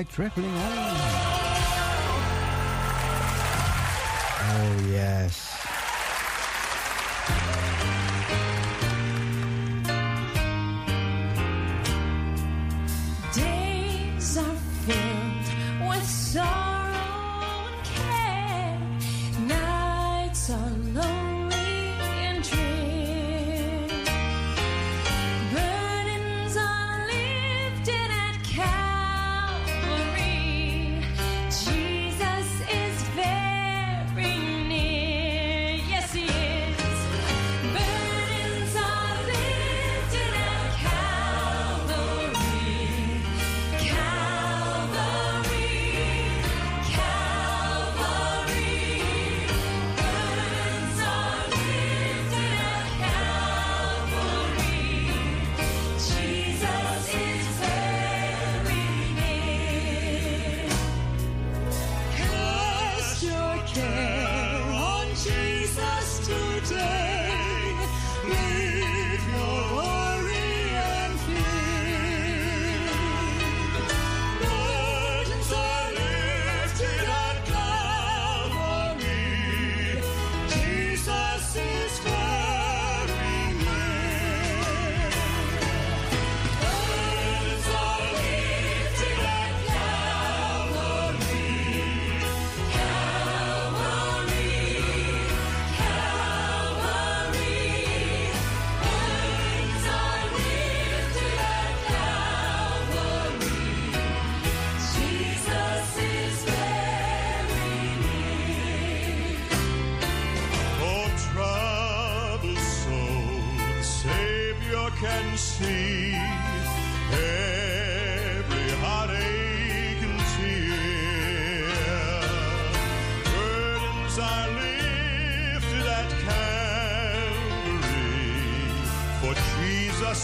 like 0.00 0.08
traveling 0.10 0.56
on. 0.56 1.09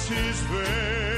his 0.08 0.40
veil. 0.42 1.15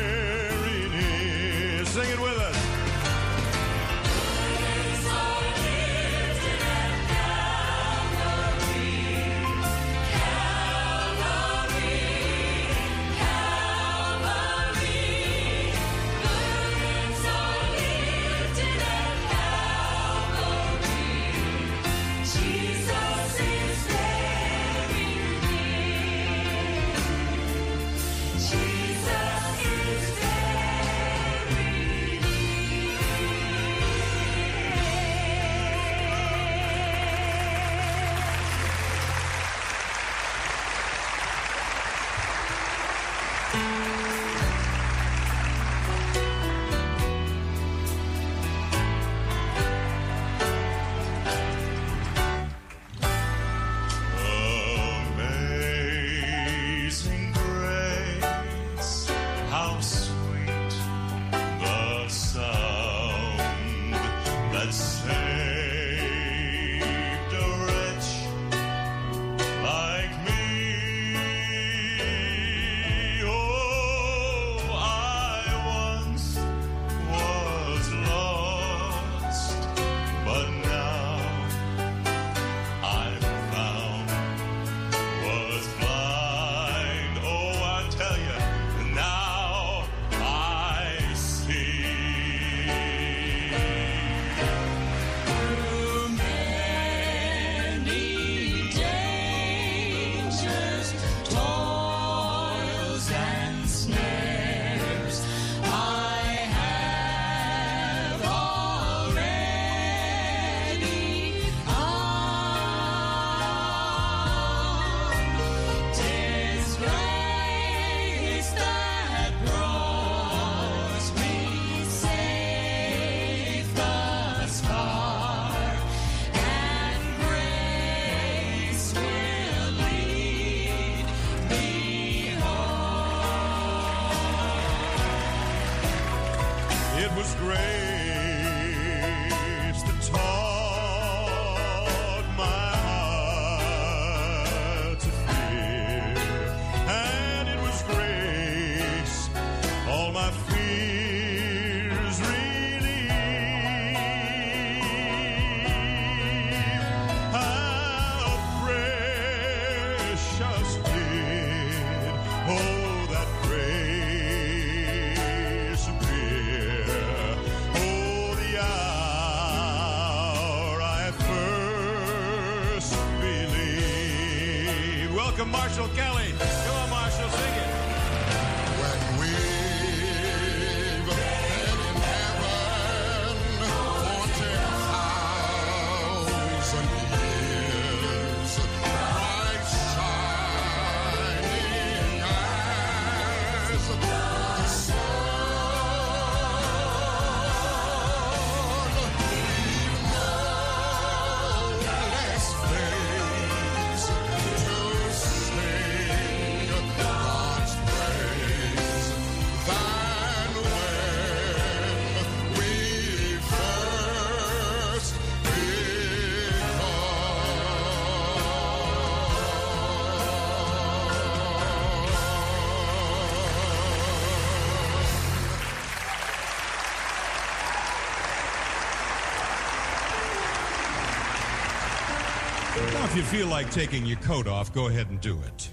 you 233.18 233.24
feel 233.24 233.48
like 233.48 233.68
taking 233.72 234.06
your 234.06 234.16
coat 234.18 234.46
off, 234.46 234.72
go 234.72 234.86
ahead 234.86 235.10
and 235.10 235.20
do 235.20 235.36
it. 235.40 235.70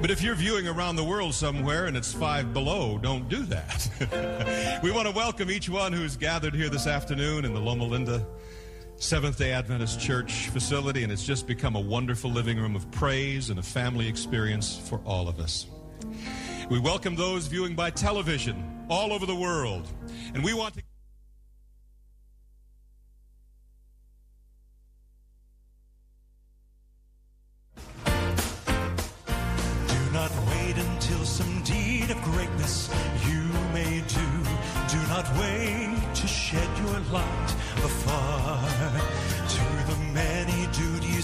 But 0.00 0.12
if 0.12 0.22
you're 0.22 0.36
viewing 0.36 0.68
around 0.68 0.94
the 0.94 1.02
world 1.02 1.34
somewhere 1.34 1.86
and 1.86 1.96
it's 1.96 2.12
five 2.12 2.52
below, 2.52 2.96
don't 2.96 3.28
do 3.28 3.42
that. 3.46 4.80
we 4.82 4.92
want 4.92 5.08
to 5.08 5.12
welcome 5.12 5.50
each 5.50 5.68
one 5.68 5.92
who's 5.92 6.16
gathered 6.16 6.54
here 6.54 6.68
this 6.68 6.86
afternoon 6.86 7.44
in 7.44 7.54
the 7.54 7.58
Loma 7.58 7.82
Linda 7.82 8.24
Seventh 8.98 9.36
day 9.36 9.50
Adventist 9.50 9.98
Church 9.98 10.48
facility, 10.50 11.02
and 11.02 11.10
it's 11.10 11.26
just 11.26 11.48
become 11.48 11.74
a 11.74 11.80
wonderful 11.80 12.30
living 12.30 12.56
room 12.56 12.76
of 12.76 12.88
praise 12.92 13.50
and 13.50 13.58
a 13.58 13.64
family 13.64 14.06
experience 14.06 14.78
for 14.88 15.00
all 15.04 15.26
of 15.26 15.40
us. 15.40 15.66
We 16.70 16.78
welcome 16.78 17.16
those 17.16 17.48
viewing 17.48 17.74
by 17.74 17.90
television 17.90 18.86
all 18.88 19.12
over 19.12 19.26
the 19.26 19.34
world, 19.34 19.88
and 20.34 20.44
we 20.44 20.54
want 20.54 20.74
to 20.74 20.82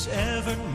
ever 0.09 0.66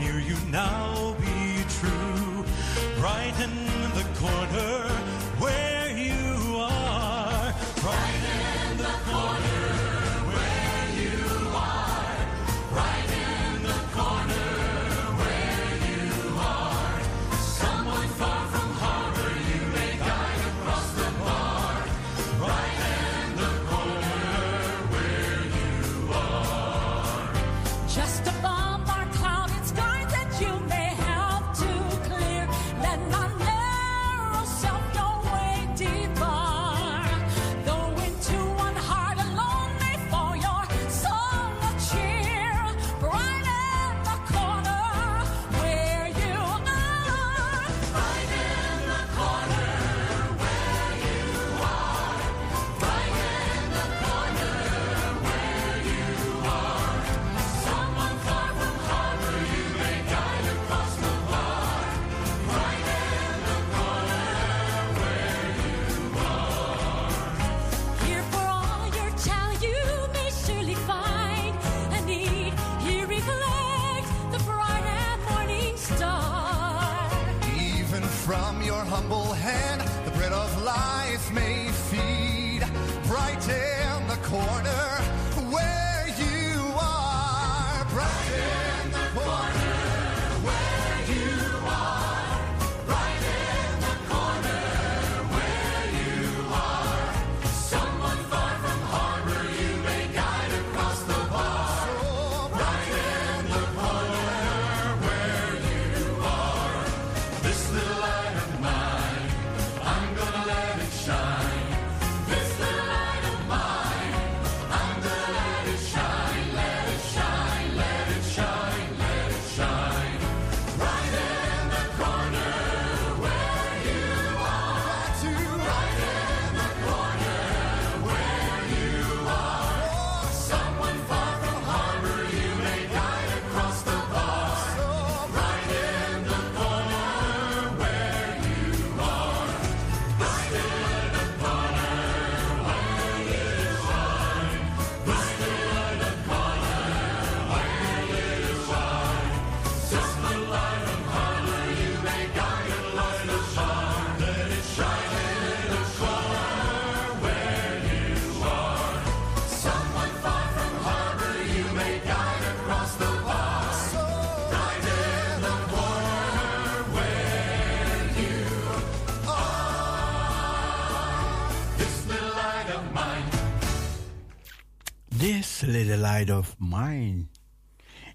Little 175.92 176.08
light 176.08 176.30
of 176.30 176.56
mine. 176.60 177.26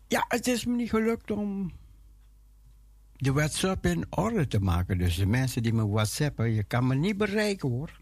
Ja, 0.08 0.24
het 0.28 0.46
is 0.46 0.64
me 0.64 0.74
niet 0.74 0.90
gelukt 0.90 1.30
om 1.30 1.72
de 3.16 3.32
WhatsApp 3.32 3.86
in 3.86 4.04
orde 4.10 4.46
te 4.46 4.60
maken. 4.60 4.98
Dus 4.98 5.16
de 5.16 5.26
mensen 5.26 5.62
die 5.62 5.72
me 5.72 5.88
WhatsAppen, 5.88 6.50
je 6.50 6.62
kan 6.62 6.86
me 6.86 6.94
niet 6.94 7.16
bereiken 7.16 7.68
hoor. 7.68 8.00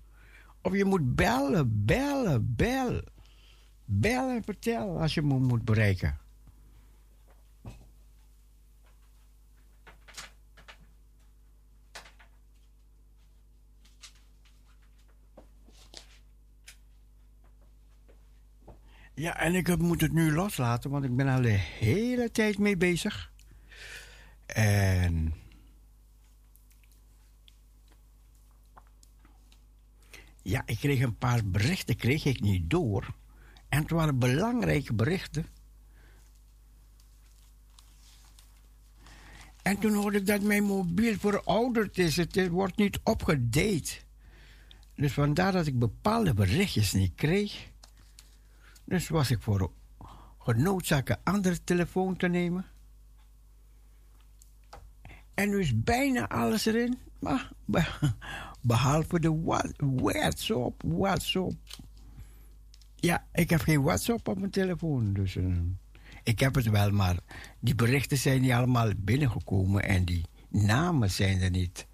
Of 0.62 0.76
je 0.76 0.84
moet 0.84 1.14
bellen, 1.14 1.84
bellen, 1.84 2.54
bellen. 2.56 3.04
Bellen 3.84 4.36
en 4.36 4.44
vertellen 4.44 5.00
als 5.00 5.14
je 5.14 5.22
me 5.22 5.38
moet 5.38 5.64
bereiken. 5.64 6.18
Ja, 19.14 19.40
en 19.40 19.54
ik 19.54 19.78
moet 19.78 20.00
het 20.00 20.12
nu 20.12 20.32
loslaten, 20.32 20.90
want 20.90 21.04
ik 21.04 21.16
ben 21.16 21.28
al 21.28 21.42
de 21.42 21.48
hele 21.48 22.30
tijd 22.30 22.58
mee 22.58 22.76
bezig. 22.76 23.32
En. 24.46 25.34
Ja, 30.42 30.62
ik 30.66 30.78
kreeg 30.78 31.00
een 31.00 31.18
paar 31.18 31.46
berichten, 31.46 31.96
kreeg 31.96 32.24
ik 32.24 32.40
niet 32.40 32.70
door. 32.70 33.14
En 33.68 33.82
het 33.82 33.90
waren 33.90 34.18
belangrijke 34.18 34.94
berichten. 34.94 35.46
En 39.62 39.78
toen 39.78 39.94
hoorde 39.94 40.18
ik 40.18 40.26
dat 40.26 40.42
mijn 40.42 40.64
mobiel 40.64 41.18
verouderd 41.18 41.98
is. 41.98 42.16
Het 42.16 42.48
wordt 42.48 42.76
niet 42.76 43.00
opgedate. 43.02 43.96
Dus 44.94 45.12
vandaar 45.12 45.52
dat 45.52 45.66
ik 45.66 45.78
bepaalde 45.78 46.34
berichtjes 46.34 46.92
niet 46.92 47.14
kreeg. 47.14 47.72
Dus 48.84 49.08
was 49.08 49.30
ik 49.30 49.42
voor 49.42 49.70
genoodzaakt 50.38 51.08
een 51.10 51.16
andere 51.24 51.64
telefoon 51.64 52.16
te 52.16 52.28
nemen. 52.28 52.64
En 55.34 55.48
nu 55.48 55.60
is 55.60 55.82
bijna 55.82 56.28
alles 56.28 56.66
erin. 56.66 56.98
Maar 57.18 57.50
be- 57.64 58.12
behalve 58.62 59.20
de 59.20 59.42
WhatsApp, 59.78 60.82
WhatsApp. 60.86 61.52
Ja, 62.94 63.26
ik 63.32 63.50
heb 63.50 63.60
geen 63.60 63.82
WhatsApp 63.82 64.28
op 64.28 64.38
mijn 64.38 64.50
telefoon. 64.50 65.12
Dus 65.12 65.36
eh, 65.36 65.56
ik 66.22 66.40
heb 66.40 66.54
het 66.54 66.70
wel, 66.70 66.90
maar 66.90 67.16
die 67.60 67.74
berichten 67.74 68.16
zijn 68.18 68.40
niet 68.40 68.52
allemaal 68.52 68.90
binnengekomen. 68.98 69.82
En 69.82 70.04
die 70.04 70.24
namen 70.48 71.10
zijn 71.10 71.40
er 71.40 71.50
niet. 71.50 71.86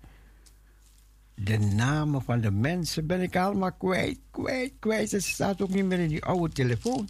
De 1.43 1.59
namen 1.59 2.23
van 2.23 2.41
de 2.41 2.51
mensen 2.51 3.07
ben 3.07 3.21
ik 3.21 3.37
allemaal 3.37 3.73
kwijt, 3.73 4.19
kwijt, 4.31 4.73
kwijt. 4.79 5.11
Het 5.11 5.25
staat 5.25 5.63
ook 5.63 5.69
niet 5.69 5.85
meer 5.85 5.99
in 5.99 6.09
die 6.09 6.25
oude 6.25 6.53
telefoon. 6.55 7.09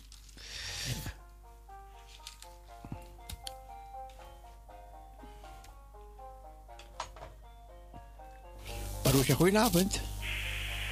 Paroesja, 9.02 9.34
goedenavond. 9.34 10.00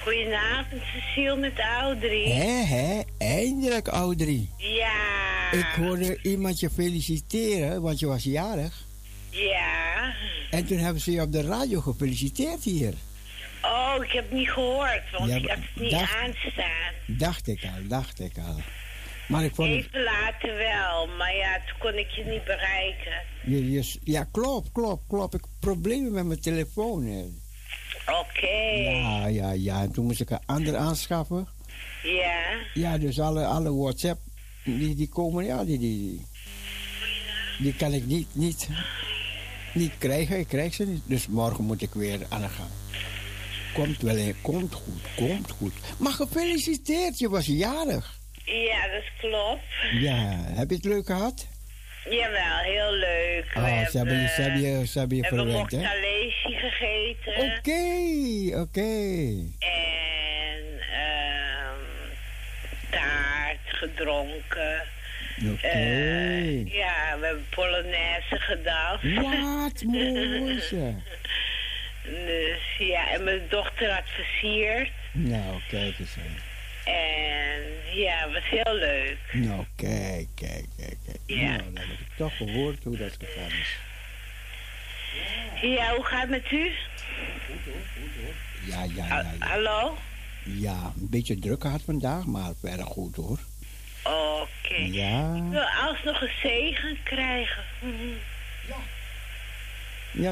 Goedenavond, 0.03 0.82
Cecile 0.82 1.36
met 1.36 1.59
Audrey. 1.59 2.22
Hé, 2.22 2.64
hé, 2.64 3.03
eindelijk, 3.18 3.86
Audrey. 3.86 4.49
Ja. 4.57 5.53
Ik 5.53 5.66
hoorde 5.76 6.18
iemand 6.22 6.61
je 6.61 6.70
feliciteren, 6.70 7.82
want 7.82 7.99
je 7.99 8.07
was 8.07 8.24
jarig. 8.24 8.84
Ja. 9.30 10.14
En 10.51 10.66
toen 10.66 10.78
hebben 10.78 11.03
ze 11.03 11.11
je 11.11 11.22
op 11.22 11.32
de 11.32 11.43
radio 11.43 11.80
gefeliciteerd 11.80 12.64
hier. 12.64 12.95
Oh, 13.69 14.05
ik 14.05 14.11
heb 14.12 14.31
niet 14.33 14.51
gehoord, 14.51 15.03
want 15.19 15.31
Ja, 15.31 15.37
ik 15.37 15.49
had 15.49 15.59
het 15.59 15.81
niet 15.83 15.91
dacht- 15.91 16.14
aanstaan. 16.16 16.93
Dacht 17.07 17.49
ik 17.49 17.62
al, 17.64 17.89
dacht 17.89 18.21
ik 18.21 18.39
al. 18.39 18.57
Maar 19.29 19.45
ik 19.45 19.55
vond. 19.55 19.69
Even 19.69 20.03
later 20.03 20.57
wel, 20.57 21.07
maar 21.19 21.35
ja, 21.37 21.61
toen 21.66 21.79
kon 21.79 21.95
ik 21.99 22.11
je 22.11 22.25
niet 22.25 22.45
bereiken. 22.45 23.23
Je, 23.45 23.71
je, 23.71 23.99
ja, 24.05 24.25
klopt, 24.33 24.73
klopt, 24.73 25.03
klopt. 25.09 25.35
Ik 25.35 25.41
heb 25.41 25.51
problemen 25.61 26.12
met 26.12 26.25
mijn 26.25 26.41
telefoon. 26.41 27.33
Oké. 28.21 28.47
Ja, 28.81 29.27
ja, 29.27 29.51
ja. 29.51 29.81
En 29.83 29.93
toen 29.93 30.05
moest 30.07 30.21
ik 30.21 30.31
een 30.31 30.47
ander 30.47 30.77
aanschaffen. 30.77 31.49
Ja. 32.03 32.43
Ja, 32.75 32.99
dus 32.99 33.21
alle, 33.21 33.45
alle 33.47 33.75
WhatsApp, 33.75 34.21
die, 34.64 34.95
die 34.95 35.09
komen, 35.09 35.45
ja, 35.45 35.64
die, 35.64 35.79
die, 35.79 36.27
die 37.59 37.75
kan 37.75 37.93
ik 37.93 38.05
niet, 38.07 38.29
niet, 38.33 38.69
niet 39.75 39.93
krijgen. 39.99 40.39
Ik 40.39 40.49
krijg 40.49 40.75
ze 40.75 40.87
niet. 40.87 41.03
Dus 41.07 41.27
morgen 41.27 41.64
moet 41.64 41.83
ik 41.83 41.95
weer 41.95 42.21
aan 42.29 42.41
de 42.41 42.49
gang. 42.49 42.69
Komt 43.75 44.03
wel 44.03 44.16
in, 44.16 44.35
komt 44.43 44.75
goed, 44.75 45.03
komt 45.16 45.51
goed. 45.51 45.73
Maar 45.99 46.12
gefeliciteerd, 46.12 47.19
je 47.19 47.29
was 47.29 47.47
jarig. 47.47 48.19
Ja, 48.45 48.89
dat 48.89 49.05
klopt. 49.21 49.62
Ja, 50.01 50.37
heb 50.45 50.69
je 50.71 50.77
het 50.77 50.85
leuk 50.85 51.07
gehad? 51.07 51.47
Jawel, 52.11 52.59
heel 52.59 52.93
leuk. 52.93 53.51
We 53.55 53.61
Oh, 53.61 53.87
ze 53.87 53.97
hebben 53.97 54.21
je, 54.21 54.29
ze 54.29 54.43
hebben 54.43 54.61
je, 54.61 54.87
ze 54.87 54.99
hebben 54.99 55.16
je 55.16 55.25
verwend, 55.25 55.71
hè? 55.71 55.83
gegeten. 56.41 57.33
Oké, 57.37 58.61
oké. 58.61 58.81
En 59.59 60.81
ehm 60.93 61.81
taart 62.91 63.59
gedronken. 63.66 64.83
Oké. 65.53 65.66
Eh, 65.66 66.73
ja, 66.75 67.19
we 67.21 67.27
hebben 67.27 67.47
Polonaise 67.51 68.37
gedanst. 68.39 69.14
Wat 69.14 69.83
mooi 69.83 70.61
zeg. 70.61 70.95
Dus 72.11 72.87
ja, 72.89 73.11
en 73.11 73.25
mijn 73.25 73.43
dochter 73.49 73.93
had 73.93 74.05
versierd. 74.07 74.91
Nou, 75.13 75.61
kijk 75.69 75.99
eens. 75.99 76.17
En 76.85 77.63
ja, 77.95 78.19
het 78.25 78.33
was 78.33 78.43
heel 78.65 78.75
leuk. 78.75 79.19
Nou, 79.33 79.65
kijk, 79.77 80.27
kijk, 80.35 80.65
kijk, 80.77 80.97
kijk. 81.07 81.19
Ja. 81.27 81.37
Nou, 81.51 81.63
dan 81.63 81.77
heb 81.77 81.99
ik 82.01 82.17
toch 82.17 82.37
gehoord 82.37 82.85
hoe 82.85 82.97
dat 82.97 83.17
gegaan 83.19 83.51
is. 83.51 83.77
Ja, 85.63 85.95
hoe 85.95 86.05
gaat 86.05 86.21
het 86.21 86.31
met 86.31 86.51
u? 86.51 86.71
Ja, 88.65 88.83
ja, 88.95 89.05
Ha- 89.05 89.21
ja, 89.21 89.33
ja. 89.39 89.47
Hallo? 89.47 89.97
Ja, 90.43 90.93
een 91.01 91.09
beetje 91.11 91.39
druk 91.39 91.61
gehad 91.63 91.83
vandaag, 91.85 92.25
maar 92.25 92.53
verder 92.61 92.87
goed 92.87 93.17
hoor. 93.17 93.39
Oké. 94.03 94.75
Ja, 94.75 95.35
Ik 95.37 95.43
wil 95.51 95.63
alsnog 95.89 96.21
een 96.21 96.31
zegen 96.43 96.99
krijgen. 97.03 97.65
Ja 98.69 98.77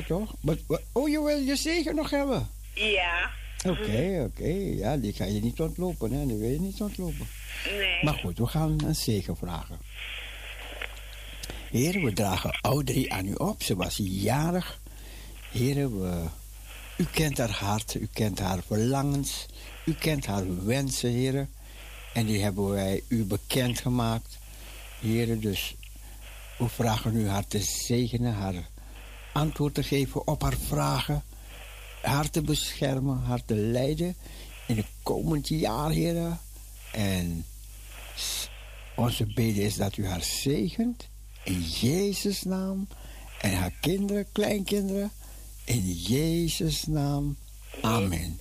toch? 0.07 0.35
Wat- 0.41 0.59
wat- 0.67 0.83
oh, 0.93 1.09
je 1.09 1.23
wil 1.23 1.39
je 1.39 1.57
zegen 1.57 1.95
nog 1.95 2.11
hebben? 2.11 2.49
Ja. 2.75 3.31
Oké, 3.67 4.31
oké. 4.31 4.49
Ja, 4.77 4.97
die 4.97 5.13
ga 5.13 5.25
je 5.25 5.41
niet 5.41 5.61
ontlopen, 5.61 6.13
hè? 6.13 6.27
Die 6.27 6.37
wil 6.37 6.49
je 6.51 6.61
niet 6.61 6.81
ontlopen. 6.81 7.27
Nee. 7.79 8.05
Maar 8.05 8.15
goed, 8.15 8.39
we 8.39 8.47
gaan 8.47 8.85
een 8.85 8.95
zegen 8.95 9.37
vragen. 9.37 9.79
Heren, 11.71 12.05
we 12.05 12.13
dragen 12.13 12.59
Audrey 12.63 13.09
aan 13.09 13.27
u 13.27 13.35
op. 13.35 13.63
Ze 13.63 13.77
was 13.77 14.01
jarig. 14.03 14.81
Heren, 15.51 16.01
we, 16.01 16.25
u 16.97 17.05
kent 17.13 17.39
haar 17.39 17.51
hart, 17.51 17.95
u 17.95 18.09
kent 18.13 18.39
haar 18.39 18.63
verlangens, 18.67 19.47
u 19.85 19.95
kent 19.95 20.27
haar 20.27 20.65
wensen, 20.65 21.11
heren. 21.11 21.51
En 22.15 22.27
die 22.27 22.43
hebben 22.43 22.69
wij 22.69 23.03
u 23.09 23.25
bekendgemaakt. 23.25 24.39
Heren, 25.01 25.41
dus 25.41 25.75
we 26.59 26.69
vragen 26.69 27.17
u 27.17 27.29
haar 27.29 27.47
te 27.47 27.61
zegenen, 27.61 28.35
haar 28.35 28.69
antwoord 29.37 29.75
te 29.75 29.83
geven 29.83 30.27
op 30.27 30.43
haar 30.43 30.57
vragen. 30.67 31.23
Haar 32.03 32.31
te 32.31 32.43
beschermen, 32.43 33.19
haar 33.19 33.45
te 33.45 33.55
leiden 33.55 34.17
in 34.67 34.77
het 34.77 34.87
komend 35.03 35.49
jaar, 35.49 35.91
heren. 35.91 36.41
En 36.93 37.45
onze 38.95 39.27
bede 39.27 39.63
is 39.63 39.77
dat 39.77 39.97
u 39.97 40.07
haar 40.07 40.23
zegent. 40.23 41.09
In 41.45 41.61
Jezus' 41.61 42.43
naam. 42.43 42.89
En 43.41 43.57
haar 43.57 43.73
kinderen, 43.81 44.27
kleinkinderen. 44.33 45.11
In 45.65 45.93
Jezus' 45.93 46.87
naam. 46.87 47.37
Amen. 47.81 48.41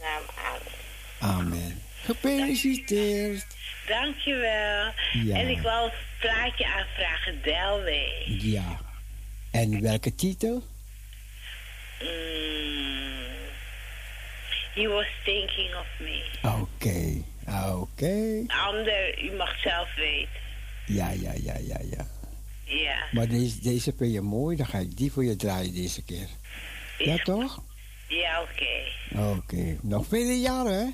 Amen. 1.20 1.82
Gefeliciteerd. 2.04 3.46
Dankjewel. 3.88 4.92
Ja. 5.14 5.36
En 5.36 5.50
ik 5.50 5.62
wil 5.62 5.84
een 5.84 5.92
plaatje 6.20 6.66
aanvragen, 6.66 7.42
Delway. 7.44 8.24
Ja. 8.26 8.80
En 9.52 9.82
welke 9.82 10.16
titel? 10.16 10.64
Mm. 12.02 13.24
He 14.74 14.88
was 14.88 15.08
thinking 15.24 15.76
of 15.76 15.88
me. 16.00 16.24
Oké. 16.62 17.24
Oké. 17.76 18.44
Ander, 18.48 19.24
u 19.24 19.32
mag 19.36 19.60
zelf 19.60 19.96
weten. 19.96 20.40
Ja, 20.86 21.10
ja, 21.10 21.32
ja, 21.34 21.58
ja, 21.58 21.80
ja. 21.92 22.06
Ja. 22.64 22.98
Maar 23.12 23.28
deze, 23.28 23.62
deze 23.62 23.94
vind 23.98 24.14
je 24.14 24.22
mooi, 24.22 24.58
dan 24.58 24.66
ga 24.66 24.78
ik 24.78 24.98
die 24.98 25.12
voor 25.12 25.24
je 25.24 25.36
draaien 25.36 25.74
deze 25.74 26.04
keer. 26.04 26.28
Ja, 26.98 27.18
toch? 27.18 27.62
Ja, 28.08 28.42
oké. 28.42 29.22
Oké. 29.38 29.78
Nog 29.82 30.06
vele 30.08 30.40
jaren, 30.40 30.74
hè? 30.74 30.86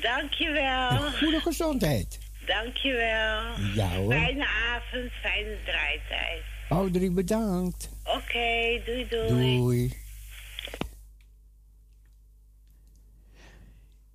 Dankjewel. 0.00 0.88
En 0.88 1.18
goede 1.18 1.40
gezondheid. 1.40 2.18
Dankjewel. 2.46 3.42
Ja 3.74 3.88
hoor. 3.88 4.12
Fijne 4.12 4.46
avond, 4.46 5.12
fijne 5.22 5.56
draaitijd. 5.64 6.42
Audrey, 6.68 7.12
bedankt. 7.12 7.88
Oké, 8.04 8.80
doei 8.84 9.06
doei. 9.08 9.56
Doei. 9.56 9.92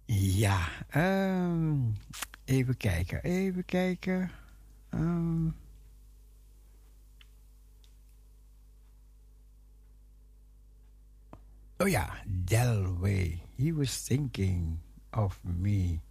Ja, 0.05 0.67
ehm, 0.89 1.91
even 2.45 2.77
kijken, 2.77 3.23
even 3.23 3.65
kijken. 3.65 4.31
Um, 4.93 5.55
oh 11.77 11.87
yeah, 11.87 12.09
Delway. 12.25 13.41
He 13.57 13.73
was 13.73 14.03
thinking 14.03 14.79
of 15.09 15.39
me. 15.43 16.01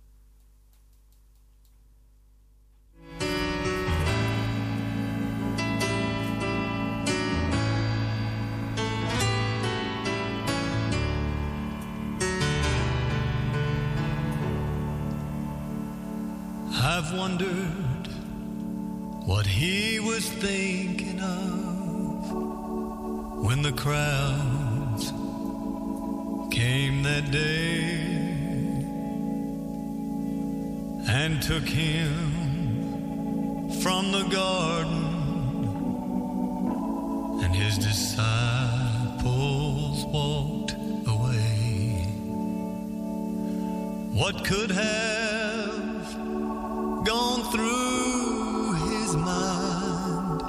I've 16.87 17.15
wondered 17.15 18.09
what 19.25 19.47
he 19.47 20.01
was 20.01 20.29
thinking 20.29 21.19
of 21.19 22.31
when 23.43 23.63
the 23.63 23.73
crowds 23.73 25.11
came 26.55 27.03
that 27.05 27.31
day 27.31 27.95
and 31.09 31.41
took 31.43 31.65
him 31.65 32.21
from 33.81 34.13
the 34.13 34.25
garden 34.25 35.05
and 37.43 37.55
his 37.55 37.79
disciples 37.79 39.25
walked 40.05 40.75
away. 41.07 42.05
What 44.13 44.45
could 44.45 44.71
have 44.71 45.44
gone 47.05 47.43
through 47.53 48.73
his 48.89 49.15
mind 49.15 50.43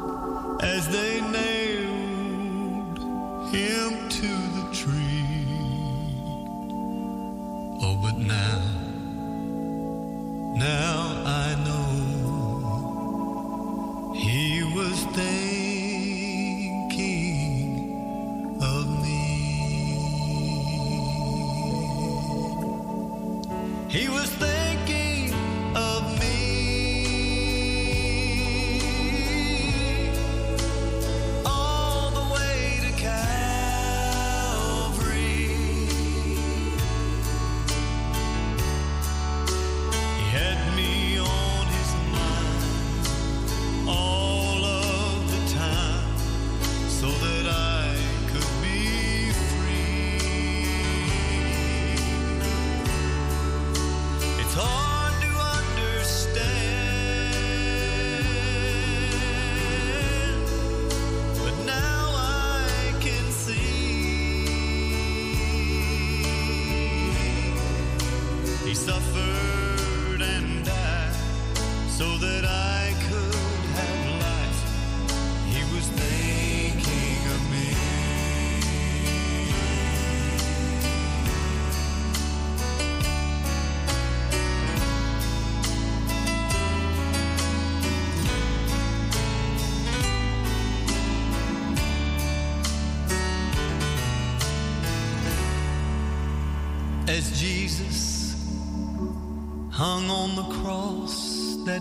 as 0.64 0.88
they 0.88 1.20
nailed 1.20 3.00
him 3.54 4.10
to 4.10 4.28
the 4.56 4.70
tree. 4.72 5.46
Oh, 7.82 8.00
but 8.02 8.18
now, 8.18 8.62
now 10.56 11.24
I 11.26 11.45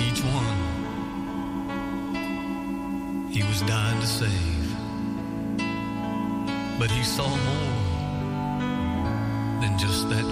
Each 0.00 0.22
one 0.24 0.56
he 3.30 3.42
was 3.42 3.60
dying 3.62 4.00
to 4.00 4.06
save, 4.06 4.76
but 6.78 6.90
he 6.90 7.02
saw 7.02 7.28
more 7.28 7.74
than 9.60 9.78
just 9.78 10.08
that 10.10 10.27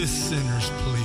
this 0.00 0.10
sinner's 0.10 0.68
plea. 0.82 0.95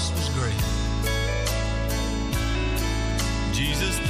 cross 0.00 0.12
was 0.12 0.28
great. 0.30 0.56
Jesus 3.52 4.09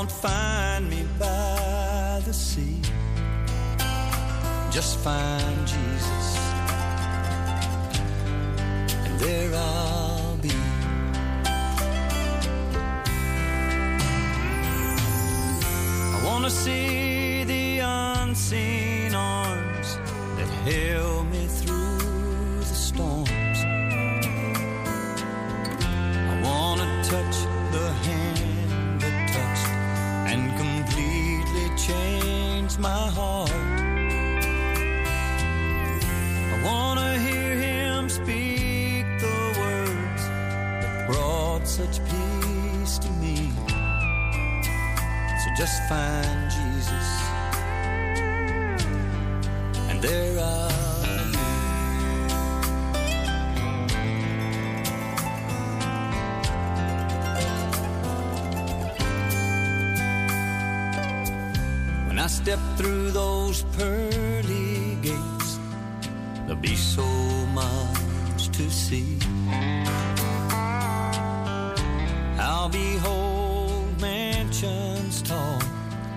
won't 0.00 0.12
find 0.12 0.88
me 0.88 1.04
by 1.18 2.22
the 2.24 2.32
sea. 2.32 2.80
Just 4.70 4.98
find 5.00 5.66
Jesus. 5.66 6.19
step 62.50 62.76
through 62.76 63.12
those 63.12 63.62
pearly 63.78 64.96
gates, 65.02 65.60
there'll 66.46 66.56
be 66.60 66.74
so 66.74 67.06
much 67.54 68.48
to 68.48 68.68
see. 68.68 69.16
I'll 72.40 72.68
behold 72.68 74.00
mansions 74.00 75.22
tall 75.22 75.62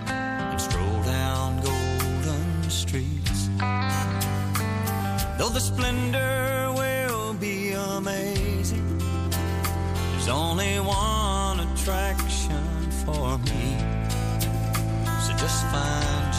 and 0.07 0.59
stroll 0.59 1.03
down 1.03 1.61
golden 1.61 2.67
streets. 2.67 3.49
Though 5.37 5.53
the 5.53 5.61
splendor 5.61 6.73
will 6.75 7.35
be 7.35 7.73
amazing, 7.73 8.97
there's 8.97 10.29
only 10.29 10.79
one. 10.79 11.22
just 15.53 15.65
fine. 15.67 16.32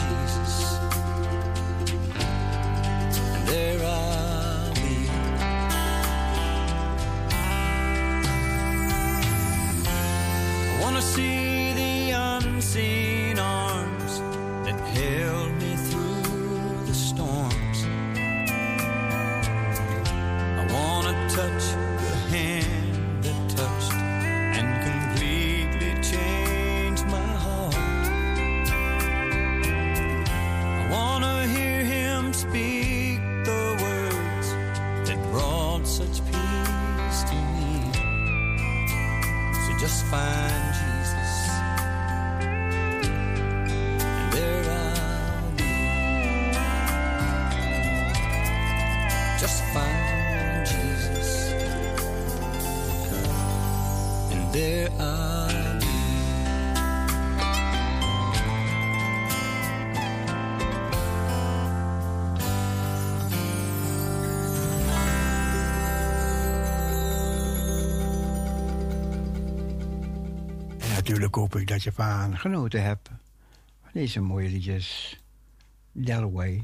Dat 71.67 71.83
je 71.83 71.91
van 71.91 72.37
genoten 72.37 72.83
hebt. 72.83 73.09
Van 73.81 73.91
deze 73.93 74.21
mooie 74.21 74.49
liedjes. 74.49 75.19
Delaware. 75.91 76.63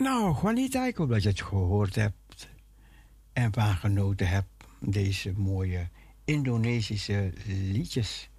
Nou, 0.00 0.36
Juanita, 0.42 0.86
ik 0.86 0.96
hoop 0.96 1.08
dat 1.08 1.22
je 1.22 1.28
het 1.28 1.42
gehoord 1.42 1.94
hebt 1.94 2.48
en 3.32 3.52
van 3.52 3.76
genoten 3.76 4.28
hebt. 4.28 4.48
Deze 4.78 5.32
mooie 5.32 5.88
Indonesische 6.24 7.32
liedjes. 7.46 8.30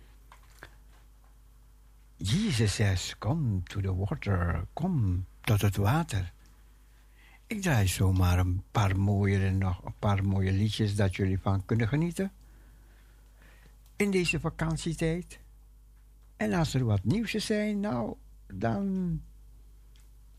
Jesus 2.18 2.74
says, 2.74 3.16
come 3.18 3.64
to 3.64 3.82
the 3.82 3.96
water, 3.96 4.66
kom 4.74 5.26
tot 5.42 5.62
het 5.62 5.76
water. 5.76 6.34
Ik 7.48 7.62
draai 7.62 7.88
zomaar 7.88 8.40
een 8.40 8.64
paar 8.72 9.00
mooie, 9.00 9.52
nog 9.52 9.86
een 9.86 9.96
paar 10.00 10.26
mooie 10.26 10.52
liedjes 10.52 10.96
dat 10.96 11.16
jullie 11.16 11.40
van 11.40 11.66
kunnen 11.66 11.88
genieten. 11.88 12.32
In 13.96 14.12
deze 14.12 14.40
vakantietijd. 14.40 15.40
En 16.38 16.54
als 16.54 16.74
er 16.74 16.86
wat 16.86 17.04
nieuws 17.04 17.32
zijn, 17.32 17.80
nou, 17.80 18.16
dan 18.54 19.20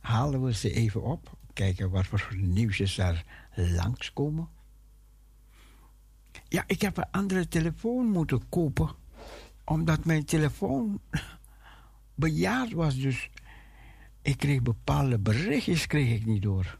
halen 0.02 0.42
we 0.42 0.54
ze 0.54 0.72
even 0.72 1.02
op. 1.02 1.38
Kijken 1.52 1.90
wat 1.90 2.06
voor 2.06 2.28
nieuwsjes 2.36 2.94
daar 2.94 3.24
langskomen. 3.54 4.48
Ja, 6.48 6.64
ik 6.66 6.80
heb 6.80 6.96
een 6.96 7.10
andere 7.10 7.48
telefoon 7.48 8.06
moeten 8.06 8.48
kopen. 8.48 8.94
Omdat 9.64 10.04
mijn 10.04 10.24
telefoon 10.24 11.00
bejaard 12.14 12.72
was. 12.72 12.96
Dus 12.96 13.30
ik 14.22 14.36
kreeg 14.36 14.62
bepaalde 14.62 15.18
berichtjes 15.18 15.86
kreeg 15.86 16.20
ik 16.20 16.26
niet 16.26 16.42
door. 16.42 16.78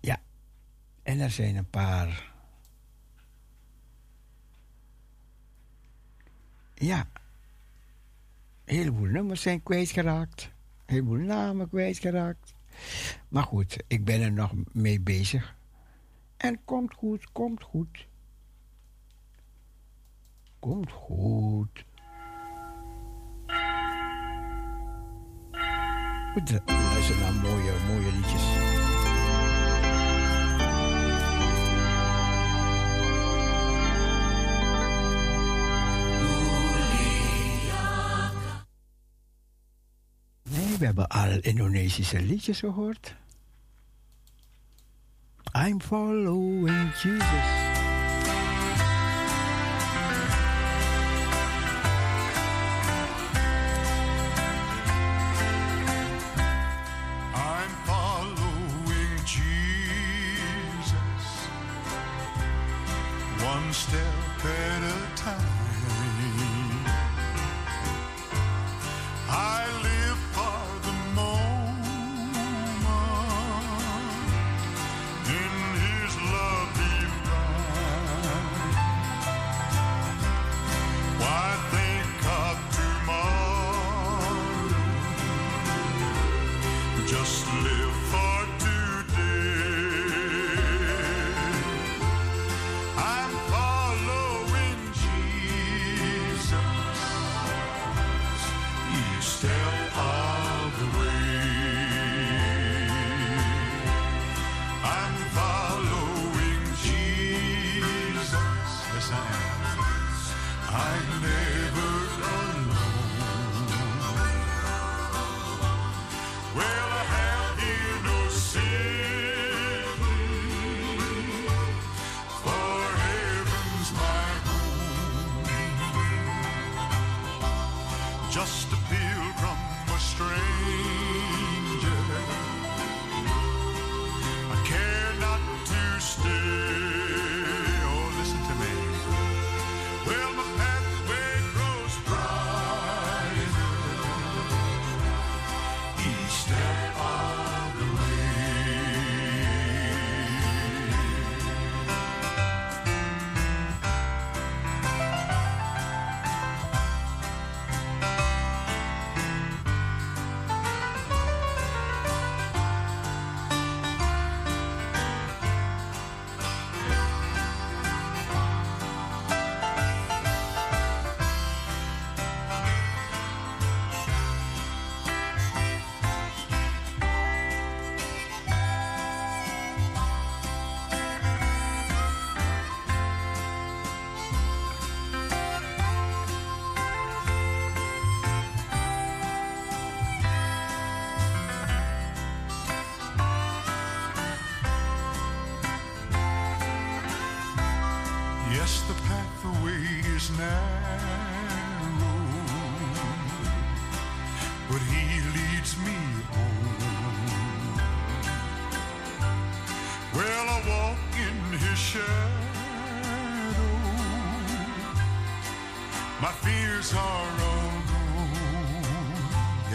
Ja, 0.00 0.20
en 1.02 1.20
er 1.20 1.30
zijn 1.30 1.56
een 1.56 1.70
paar. 1.70 2.32
Ja, 6.74 7.08
heleboel 8.76 9.06
nummers 9.06 9.42
zijn 9.42 9.62
kwijtgeraakt. 9.62 10.42
Een 10.86 10.94
heleboel 10.94 11.16
namen 11.16 11.68
kwijtgeraakt. 11.68 12.54
Maar 13.28 13.42
goed, 13.42 13.76
ik 13.86 14.04
ben 14.04 14.20
er 14.20 14.32
nog 14.32 14.52
mee 14.72 15.00
bezig. 15.00 15.56
En 16.36 16.64
komt 16.64 16.94
goed, 16.94 17.32
komt 17.32 17.62
goed. 17.62 18.06
Komt 20.58 20.92
goed. 20.92 21.84
Goed, 26.32 26.60
luister 26.66 27.18
naar 27.18 27.34
mooie, 27.34 27.72
mooie 27.86 28.12
liedjes. 28.12 28.77
We 40.78 40.84
hebben 40.84 41.08
al 41.08 41.38
Indonesische 41.40 42.20
liedjes 42.20 42.58
gehoord. 42.58 43.14
I'm 45.52 45.80
following 45.80 46.94
Jesus. 46.94 47.67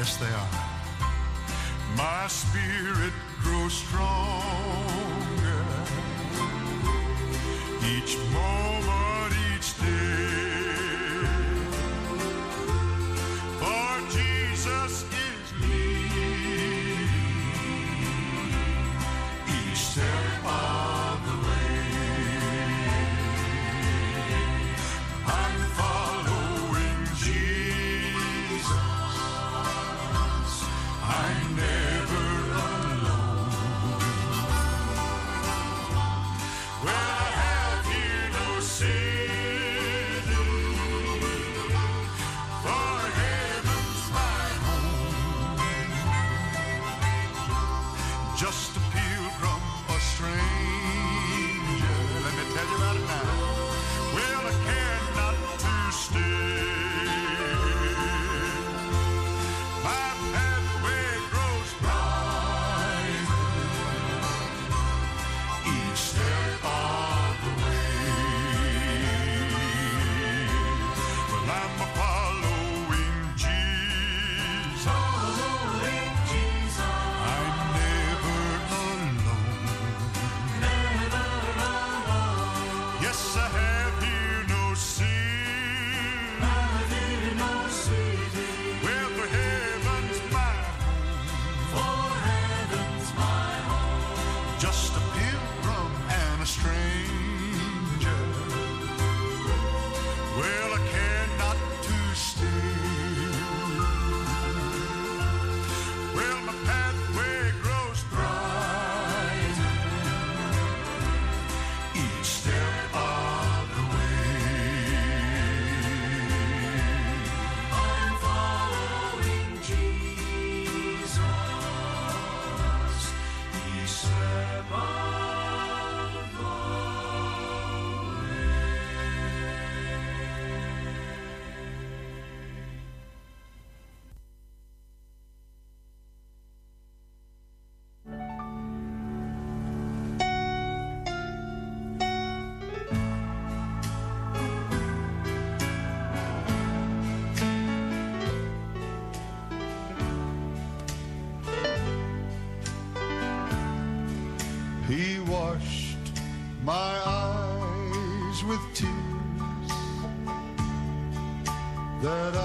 Yes, 0.03 0.17
they 0.17 0.25
are. 0.25 0.49
My 1.95 2.27
spirit 2.27 3.13
grows 3.41 3.71
stronger 3.71 4.62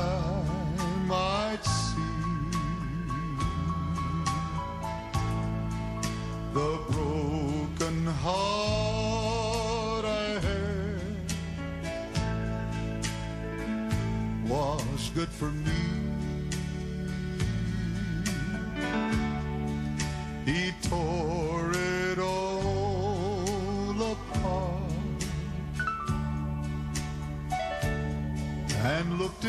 I 0.09 0.14
might 1.06 1.64
see 1.64 2.01
the 6.55 6.70
broken 6.90 8.06
heart 8.06 10.05
I 10.05 10.40
had 10.47 11.28
was 14.48 15.10
good 15.14 15.28
for 15.28 15.51
me. 15.51 15.68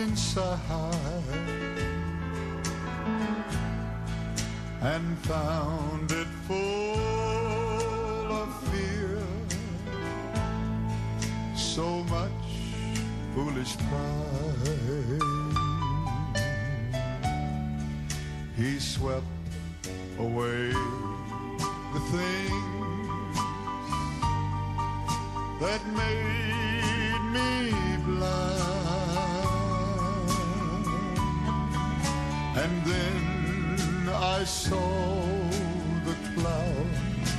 Inside 0.09 0.59
and 4.81 5.17
found 5.19 6.11
it 6.11 6.27
full 6.47 8.31
of 8.41 8.49
fear. 8.69 9.21
So 11.55 12.03
much 12.15 12.31
foolish 13.35 13.77
pride. 13.77 15.21
He 18.57 18.79
swept 18.79 19.38
I 34.39 34.45
saw 34.45 34.79
the 36.05 36.15
clouds 36.33 37.29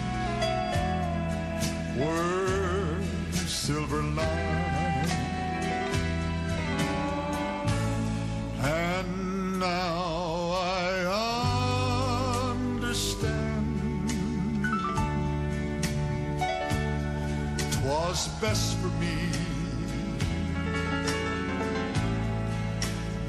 were 1.97 3.01
silver 3.33 4.03
lined. 4.03 5.11
And 8.61 9.59
now 9.59 10.53
I 10.53 10.89
understand. 12.51 14.11
Twas 17.81 18.29
best 18.43 18.77
for 18.77 18.91
me. 19.01 19.17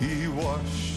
He 0.02 0.28
washed 0.28 0.91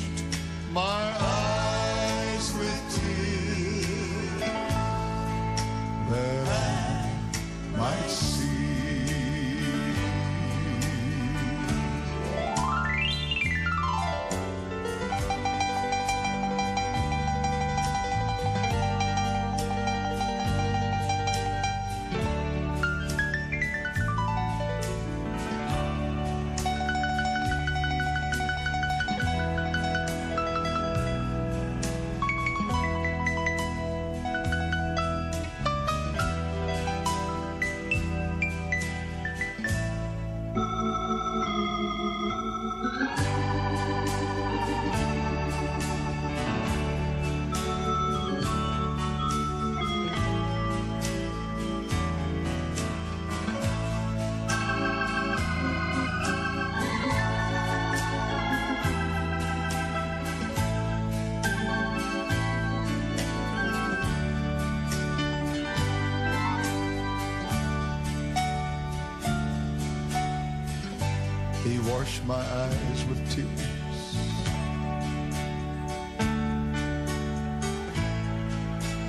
my 72.26 72.36
eyes 72.36 73.04
with 73.04 73.20
tears 73.30 74.16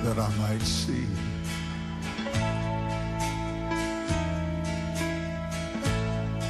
that 0.02 0.18
I 0.18 0.28
might 0.36 0.60
see 0.60 1.06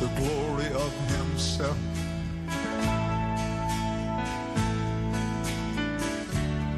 the 0.01 0.11
glory 0.17 0.67
of 0.75 0.93
Himself. 1.17 1.79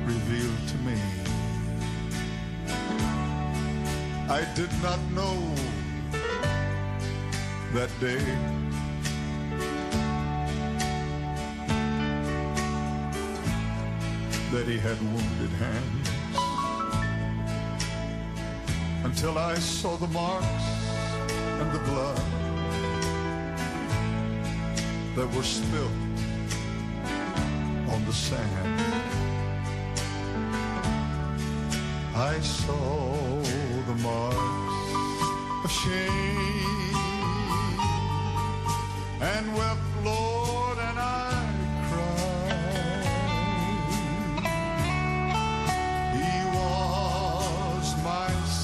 Revealed 0.05 0.69
to 0.69 0.77
me. 0.79 1.01
I 4.29 4.47
did 4.55 4.71
not 4.83 5.01
know 5.13 5.55
that 7.73 7.91
day. 8.01 8.58
He 14.69 14.77
had 14.77 15.01
wounded 15.01 15.51
hands 15.65 16.09
until 19.03 19.39
I 19.39 19.55
saw 19.55 19.97
the 19.97 20.09
marks 20.09 20.67
and 21.61 21.73
the 21.73 21.79
blood 21.91 22.21
that 25.17 25.27
were 25.35 25.43
spilled 25.43 25.91
on 27.95 28.05
the 28.05 28.13
sand. 28.13 28.81
I 32.15 32.39
saw 32.41 33.41
the 33.91 33.95
marks 34.03 34.85
of 35.65 35.71
shame 35.71 36.95
and 39.23 39.57
wept, 39.57 39.81
Lord, 40.05 40.79
and 40.79 40.99
I 40.99 41.28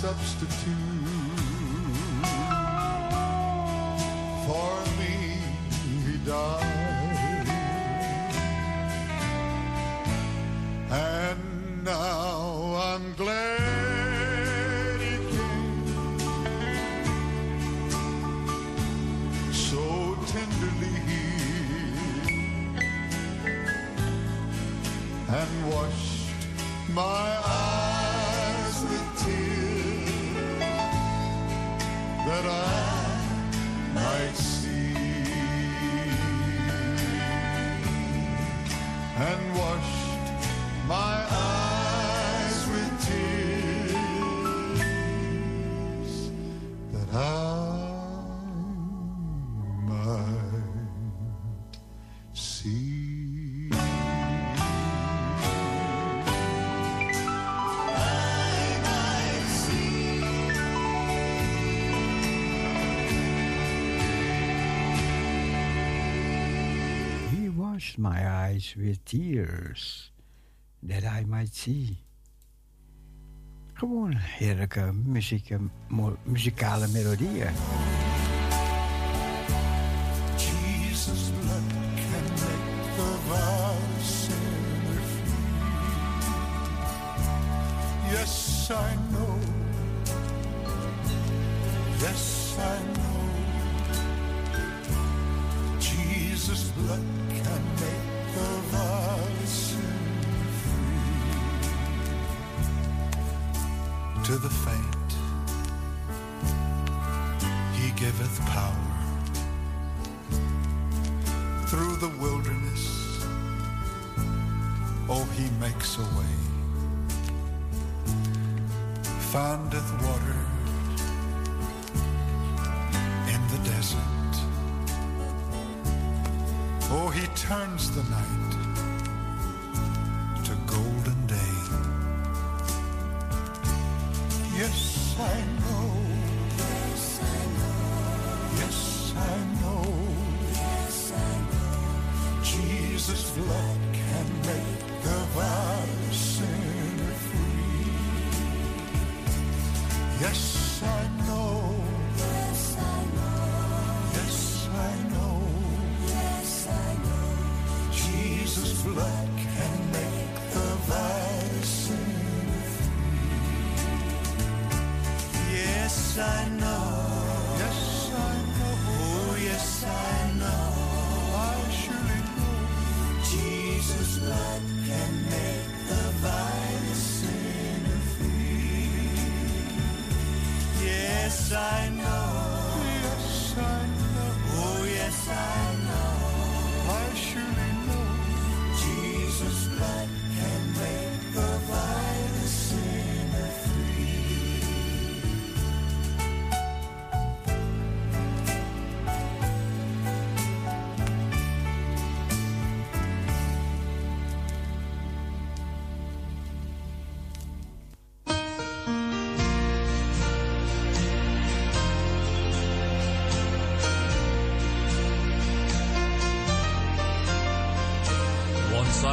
substitute. 0.05 0.77
For 4.47 4.73
me 4.99 5.17
he 6.05 6.15
died. 6.27 7.49
And 10.91 11.41
now 11.85 12.43
I'm 12.91 13.07
glad 13.15 15.01
he 15.01 15.15
came. 15.37 16.19
So 19.53 19.85
tenderly 20.35 20.99
and 25.41 25.53
washed 25.73 26.29
my 26.93 27.44
my 67.97 68.29
eyes 68.29 68.75
with 68.77 69.05
tears, 69.05 70.13
that 70.83 71.03
I 71.03 71.25
might 71.25 71.55
see. 71.55 71.99
Gewoon 73.73 74.15
heerlijke 74.17 74.93
muziek, 74.93 75.57
muzikale 76.25 76.89
melodieën. 76.89 78.04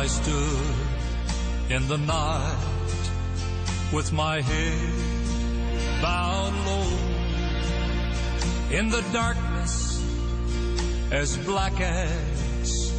I 0.02 0.07
stood 0.07 0.76
in 1.69 1.88
the 1.88 1.99
night 1.99 3.02
with 3.94 4.11
my 4.11 4.41
head 4.41 6.02
bowed 6.02 6.56
low 6.65 6.91
in 8.78 8.90
the 8.90 9.03
darkness 9.14 10.03
as 11.11 11.38
black 11.45 11.80
as 11.80 12.91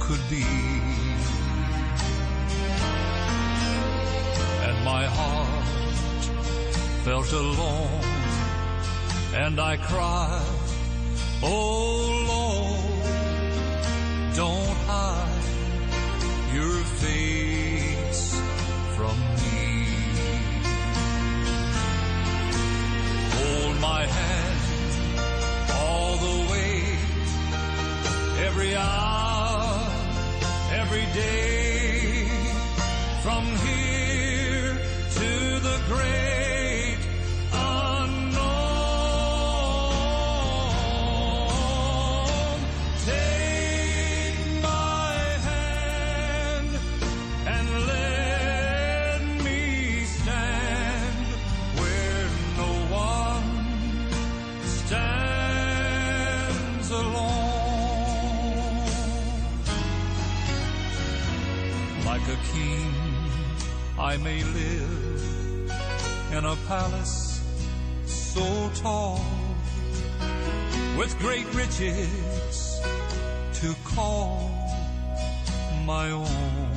could 0.00 0.22
be. 0.30 0.46
And 4.68 4.84
my 4.86 5.04
heart 5.04 5.64
felt 7.04 7.30
alone 7.30 8.04
and 9.34 9.60
I 9.60 9.76
cried, 9.76 10.60
Oh 11.42 12.27
fades 17.00 18.20
from 18.96 19.16
me. 19.40 19.86
Hold 23.38 23.76
my 23.80 24.02
hand 24.18 24.58
all 25.82 26.16
the 26.26 26.36
way, 26.50 26.76
every 28.46 28.74
hour, 28.74 29.90
every 30.80 31.06
day. 31.14 31.67
may 64.22 64.42
live 64.42 65.72
in 66.32 66.44
a 66.44 66.56
palace 66.66 67.42
so 68.04 68.70
tall 68.74 69.20
with 70.98 71.16
great 71.18 71.46
riches 71.54 72.80
to 73.54 73.74
call 73.84 74.50
my 75.84 76.10
own. 76.10 76.70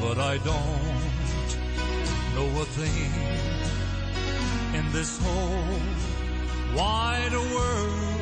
But 0.00 0.18
I 0.18 0.38
don't 0.38 1.50
know 2.34 2.48
a 2.60 2.66
thing 2.78 3.12
in 4.78 4.92
this 4.92 5.18
whole 5.22 5.80
wide 6.76 7.32
world 7.32 8.16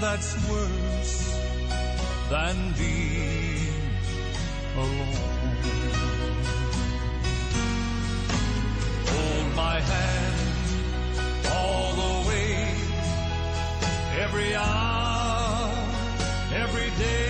that's 0.00 0.34
worse 0.48 1.16
than 2.30 2.72
thee 2.74 3.39
alone. 4.80 5.16
Hold 9.12 9.48
my 9.56 9.80
hand 9.80 10.40
all 11.56 11.92
the 12.02 12.28
way, 12.28 12.74
every 14.24 14.54
hour, 14.54 15.72
every 16.54 16.90
day. 16.98 17.29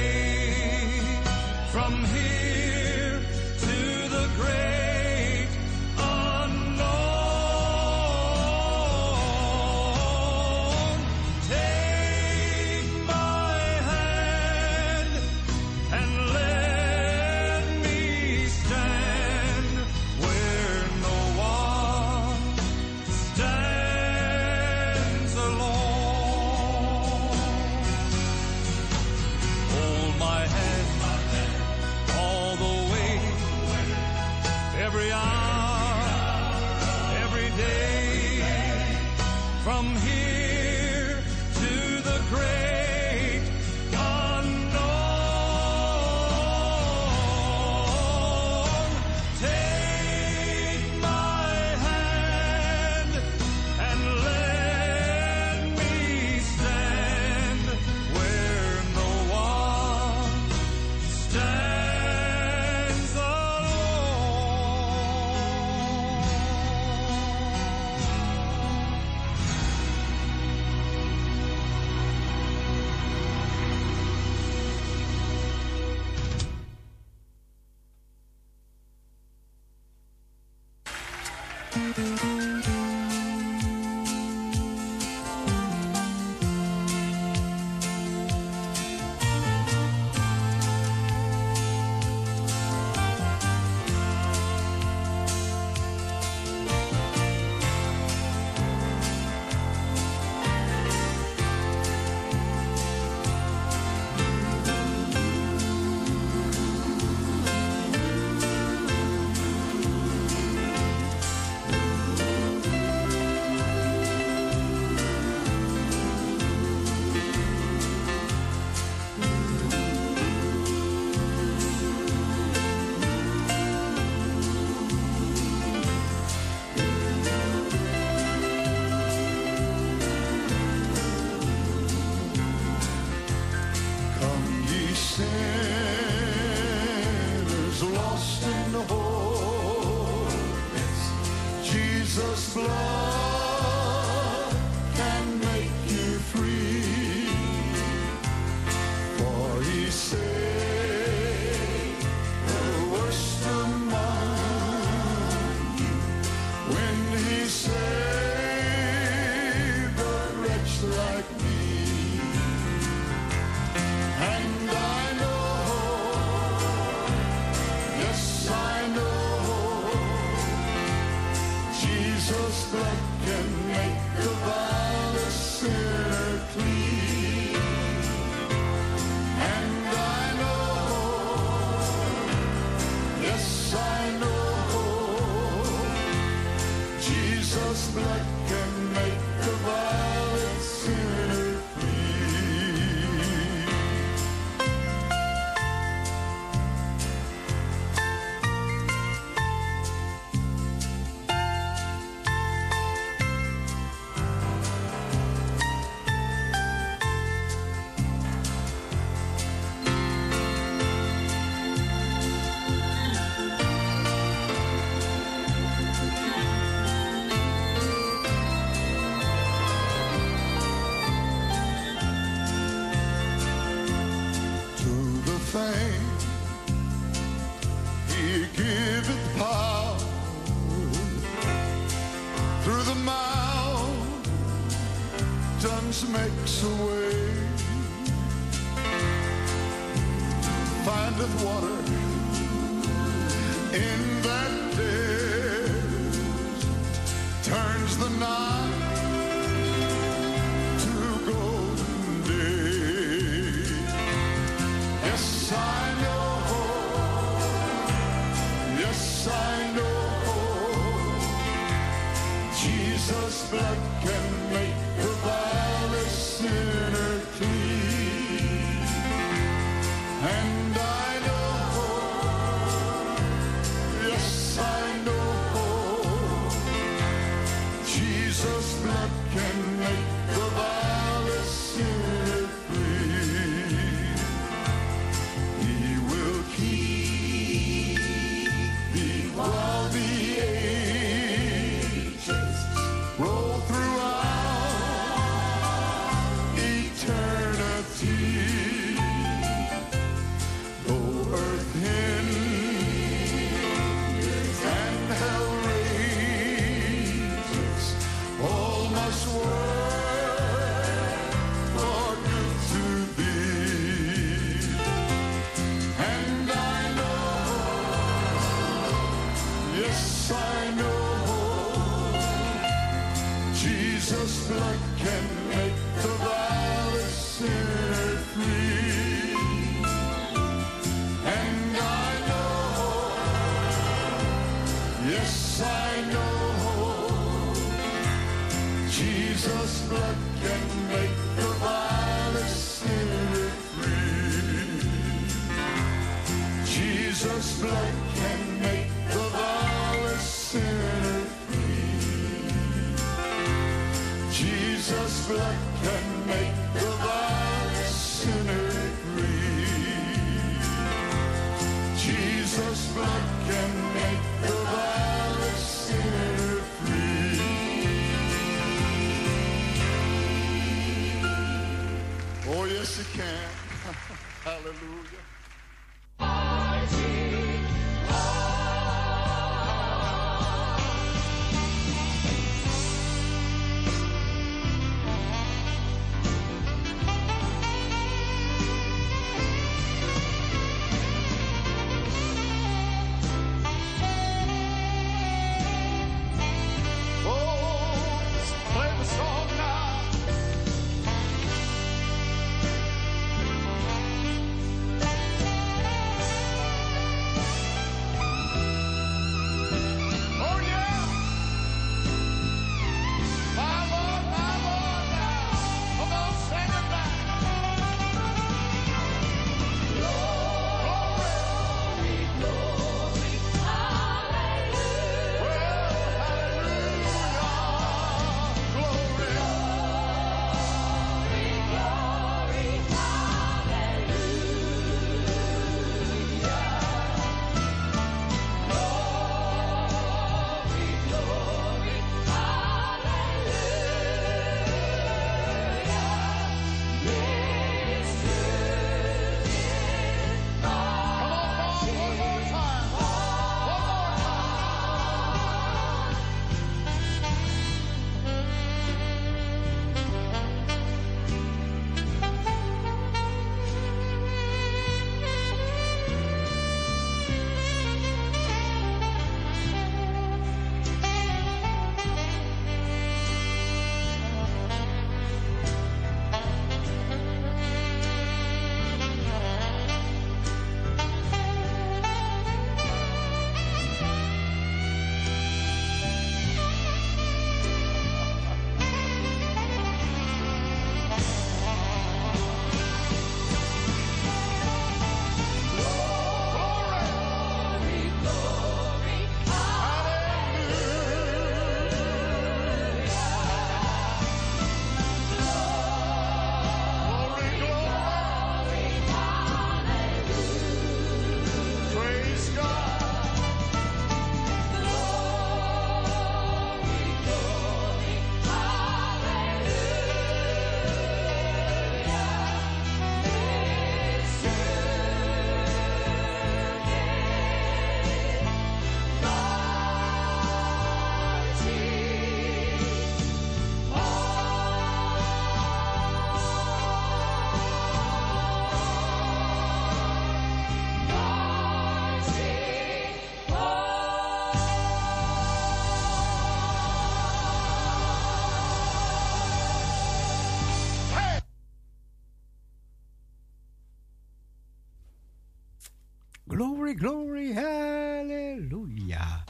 Glory, 556.96 557.54
hallelujah. 557.54 559.40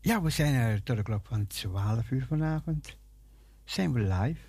Ja, 0.00 0.22
we 0.22 0.30
zijn 0.30 0.54
er 0.54 0.82
tot 0.82 0.96
de 0.96 1.02
klok 1.02 1.26
van 1.26 1.46
12 1.46 2.10
uur 2.10 2.26
vanavond. 2.26 2.96
Zijn 3.64 3.92
we 3.92 4.00
live. 4.00 4.40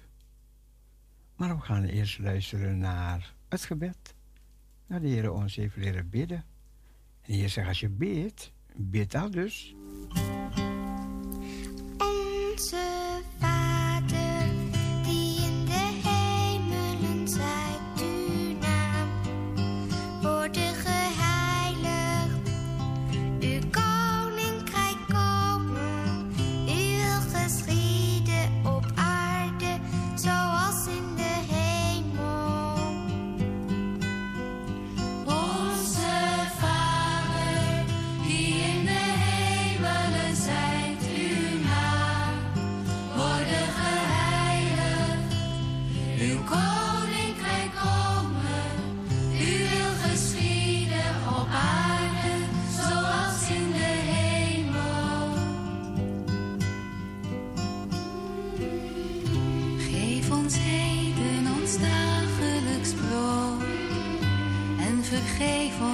Maar 1.36 1.56
we 1.56 1.62
gaan 1.62 1.84
eerst 1.84 2.20
luisteren 2.20 2.78
naar 2.78 3.34
het 3.50 3.66
gebed. 3.66 4.16
Naar 4.88 5.02
de 5.02 5.08
Heer 5.08 5.32
ons 5.32 5.56
heeft 5.56 5.76
leren 5.76 6.10
bidden. 6.10 6.46
En 7.22 7.34
hier 7.34 7.50
zegt 7.50 7.68
als 7.68 7.80
je 7.80 7.90
bidt, 7.90 8.52
bid 8.76 9.16
al 9.16 9.32
dus. 9.32 9.76
Onze 11.98 12.95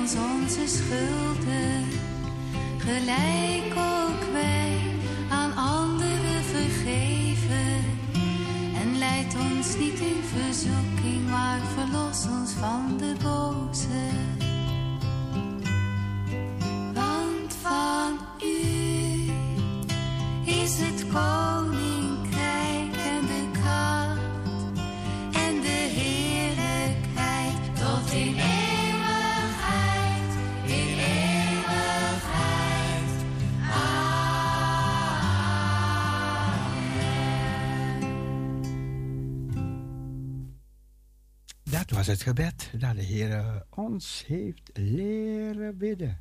ons 0.02 0.16
onze 0.16 0.68
schulden, 0.68 1.86
gelijk 2.78 3.74
ook 3.76 4.32
wij 4.32 4.78
aan 5.30 5.56
anderen 5.56 6.44
vergeven. 6.44 7.84
En 8.82 8.98
leid 8.98 9.36
ons 9.36 9.78
niet 9.78 10.00
in 10.00 10.22
verzoeking, 10.24 11.30
maar 11.30 11.60
verlos 11.76 12.26
ons 12.40 12.52
van 12.52 12.98
de 12.98 13.16
boze. 13.24 13.41
Het 42.12 42.22
gebed 42.22 42.72
dat 42.78 42.96
de 42.96 43.02
Heer 43.02 43.64
ons 43.70 44.24
heeft 44.28 44.70
leren 44.74 45.78
bidden. 45.78 46.20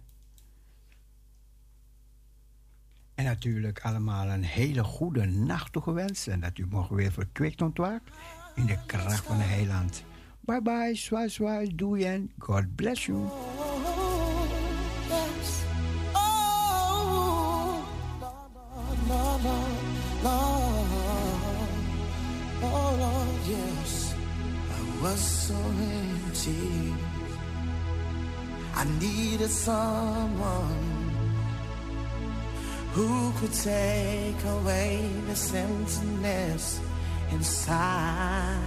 En 3.14 3.24
natuurlijk 3.24 3.80
allemaal 3.80 4.28
een 4.28 4.44
hele 4.44 4.84
goede 4.84 5.24
nacht 5.24 5.72
toegewenst. 5.72 6.28
En 6.28 6.40
dat 6.40 6.58
u 6.58 6.66
morgen 6.66 6.96
weer 6.96 7.12
verkwikt 7.12 7.62
ontwaakt 7.62 8.10
in 8.54 8.66
de 8.66 8.78
kracht 8.86 9.24
van 9.24 9.36
de 9.36 9.42
heiland. 9.42 10.04
Bye 10.40 10.62
bye, 10.62 10.94
zwaai 10.94 11.28
zwaai, 11.28 11.76
doei 11.76 12.04
en 12.04 12.32
God 12.38 12.74
bless 12.74 13.06
you. 13.06 13.28
Was 25.02 25.20
so 25.20 25.54
empty. 25.54 26.94
I 28.74 28.84
needed 29.00 29.50
someone 29.50 31.00
who 32.92 33.32
could 33.38 33.52
take 33.52 34.44
away 34.44 35.10
this 35.26 35.54
emptiness 35.54 36.80
inside. 37.30 38.58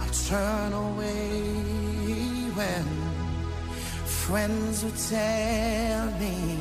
I 0.00 0.06
turn 0.28 0.72
away 0.72 1.40
when 2.58 2.84
friends 4.06 4.84
would 4.84 4.96
tell 4.96 6.10
me 6.18 6.58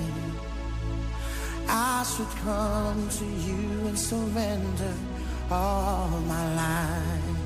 I 1.67 2.03
should 2.03 2.33
come 2.43 3.07
to 3.09 3.25
you 3.25 3.87
and 3.87 3.97
surrender 3.97 4.93
all 5.49 6.09
my 6.27 6.55
life. 6.55 7.42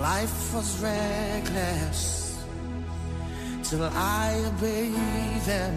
Life 0.00 0.54
was 0.54 0.82
reckless 0.82 2.44
till 3.62 3.84
I 3.84 4.42
obeyed 4.46 5.42
them 5.42 5.74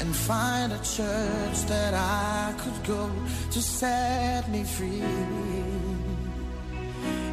and 0.00 0.14
find 0.14 0.72
a 0.72 0.78
church 0.78 1.58
that 1.66 1.94
I 1.94 2.54
could 2.58 2.84
go 2.86 3.10
to 3.50 3.60
set 3.60 4.48
me 4.50 4.64
free. 4.64 5.02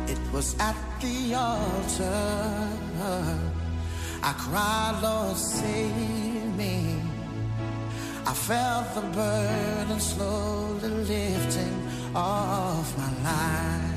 It 0.07 0.19
was 0.33 0.55
at 0.59 0.75
the 1.01 1.35
altar 1.35 2.69
I 4.23 4.33
cried, 4.33 4.99
Lord, 5.03 5.37
save 5.37 6.55
me. 6.57 6.99
I 8.25 8.33
felt 8.33 8.95
the 8.95 9.01
burden 9.01 9.99
slowly 9.99 10.89
lifting 10.89 11.87
off 12.15 12.97
my 12.97 13.11
life. 13.23 13.94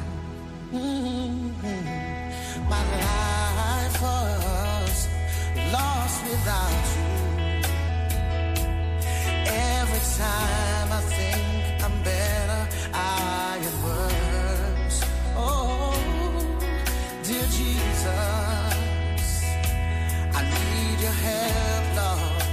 My 0.71 0.81
life 2.69 4.03
was 4.03 5.09
lost 5.73 6.23
without 6.25 6.87
you. 6.95 7.09
Every 9.47 10.03
time 10.19 10.93
I 10.93 11.01
think 11.01 11.83
I'm 11.83 12.03
better, 12.03 12.69
I 12.93 13.59
get 13.63 13.75
worse. 13.83 14.99
Oh, 15.37 15.97
dear 17.23 17.47
Jesus, 17.47 18.11
I 20.35 20.43
need 20.43 21.01
your 21.01 21.17
help, 21.29 21.85
Lord. 21.97 22.45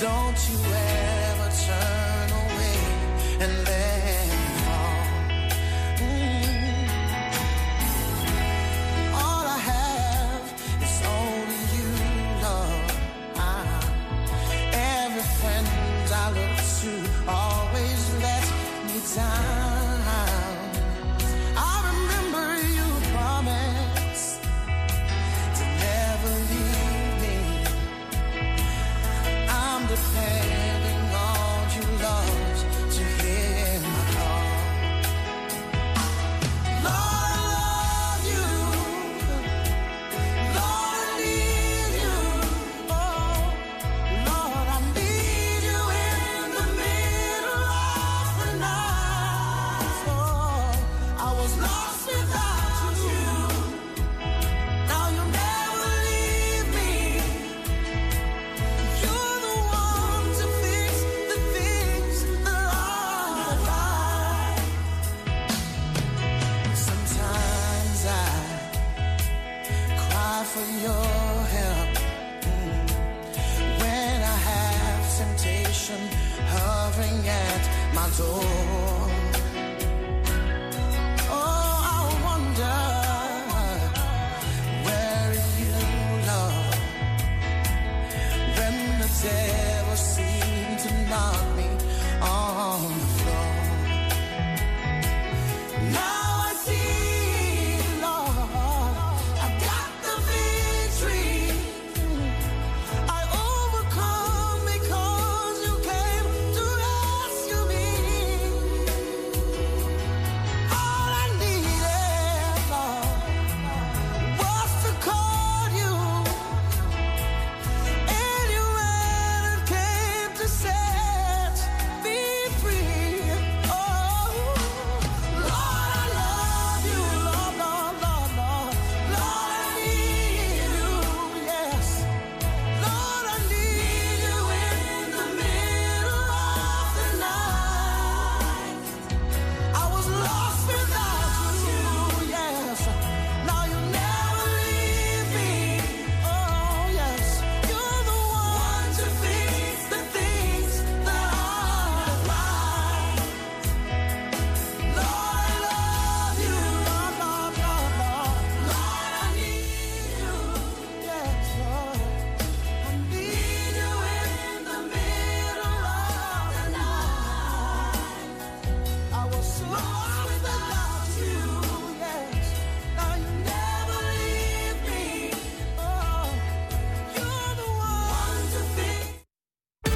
Don't 0.00 0.40
you 0.48 0.56
ever 0.56 0.89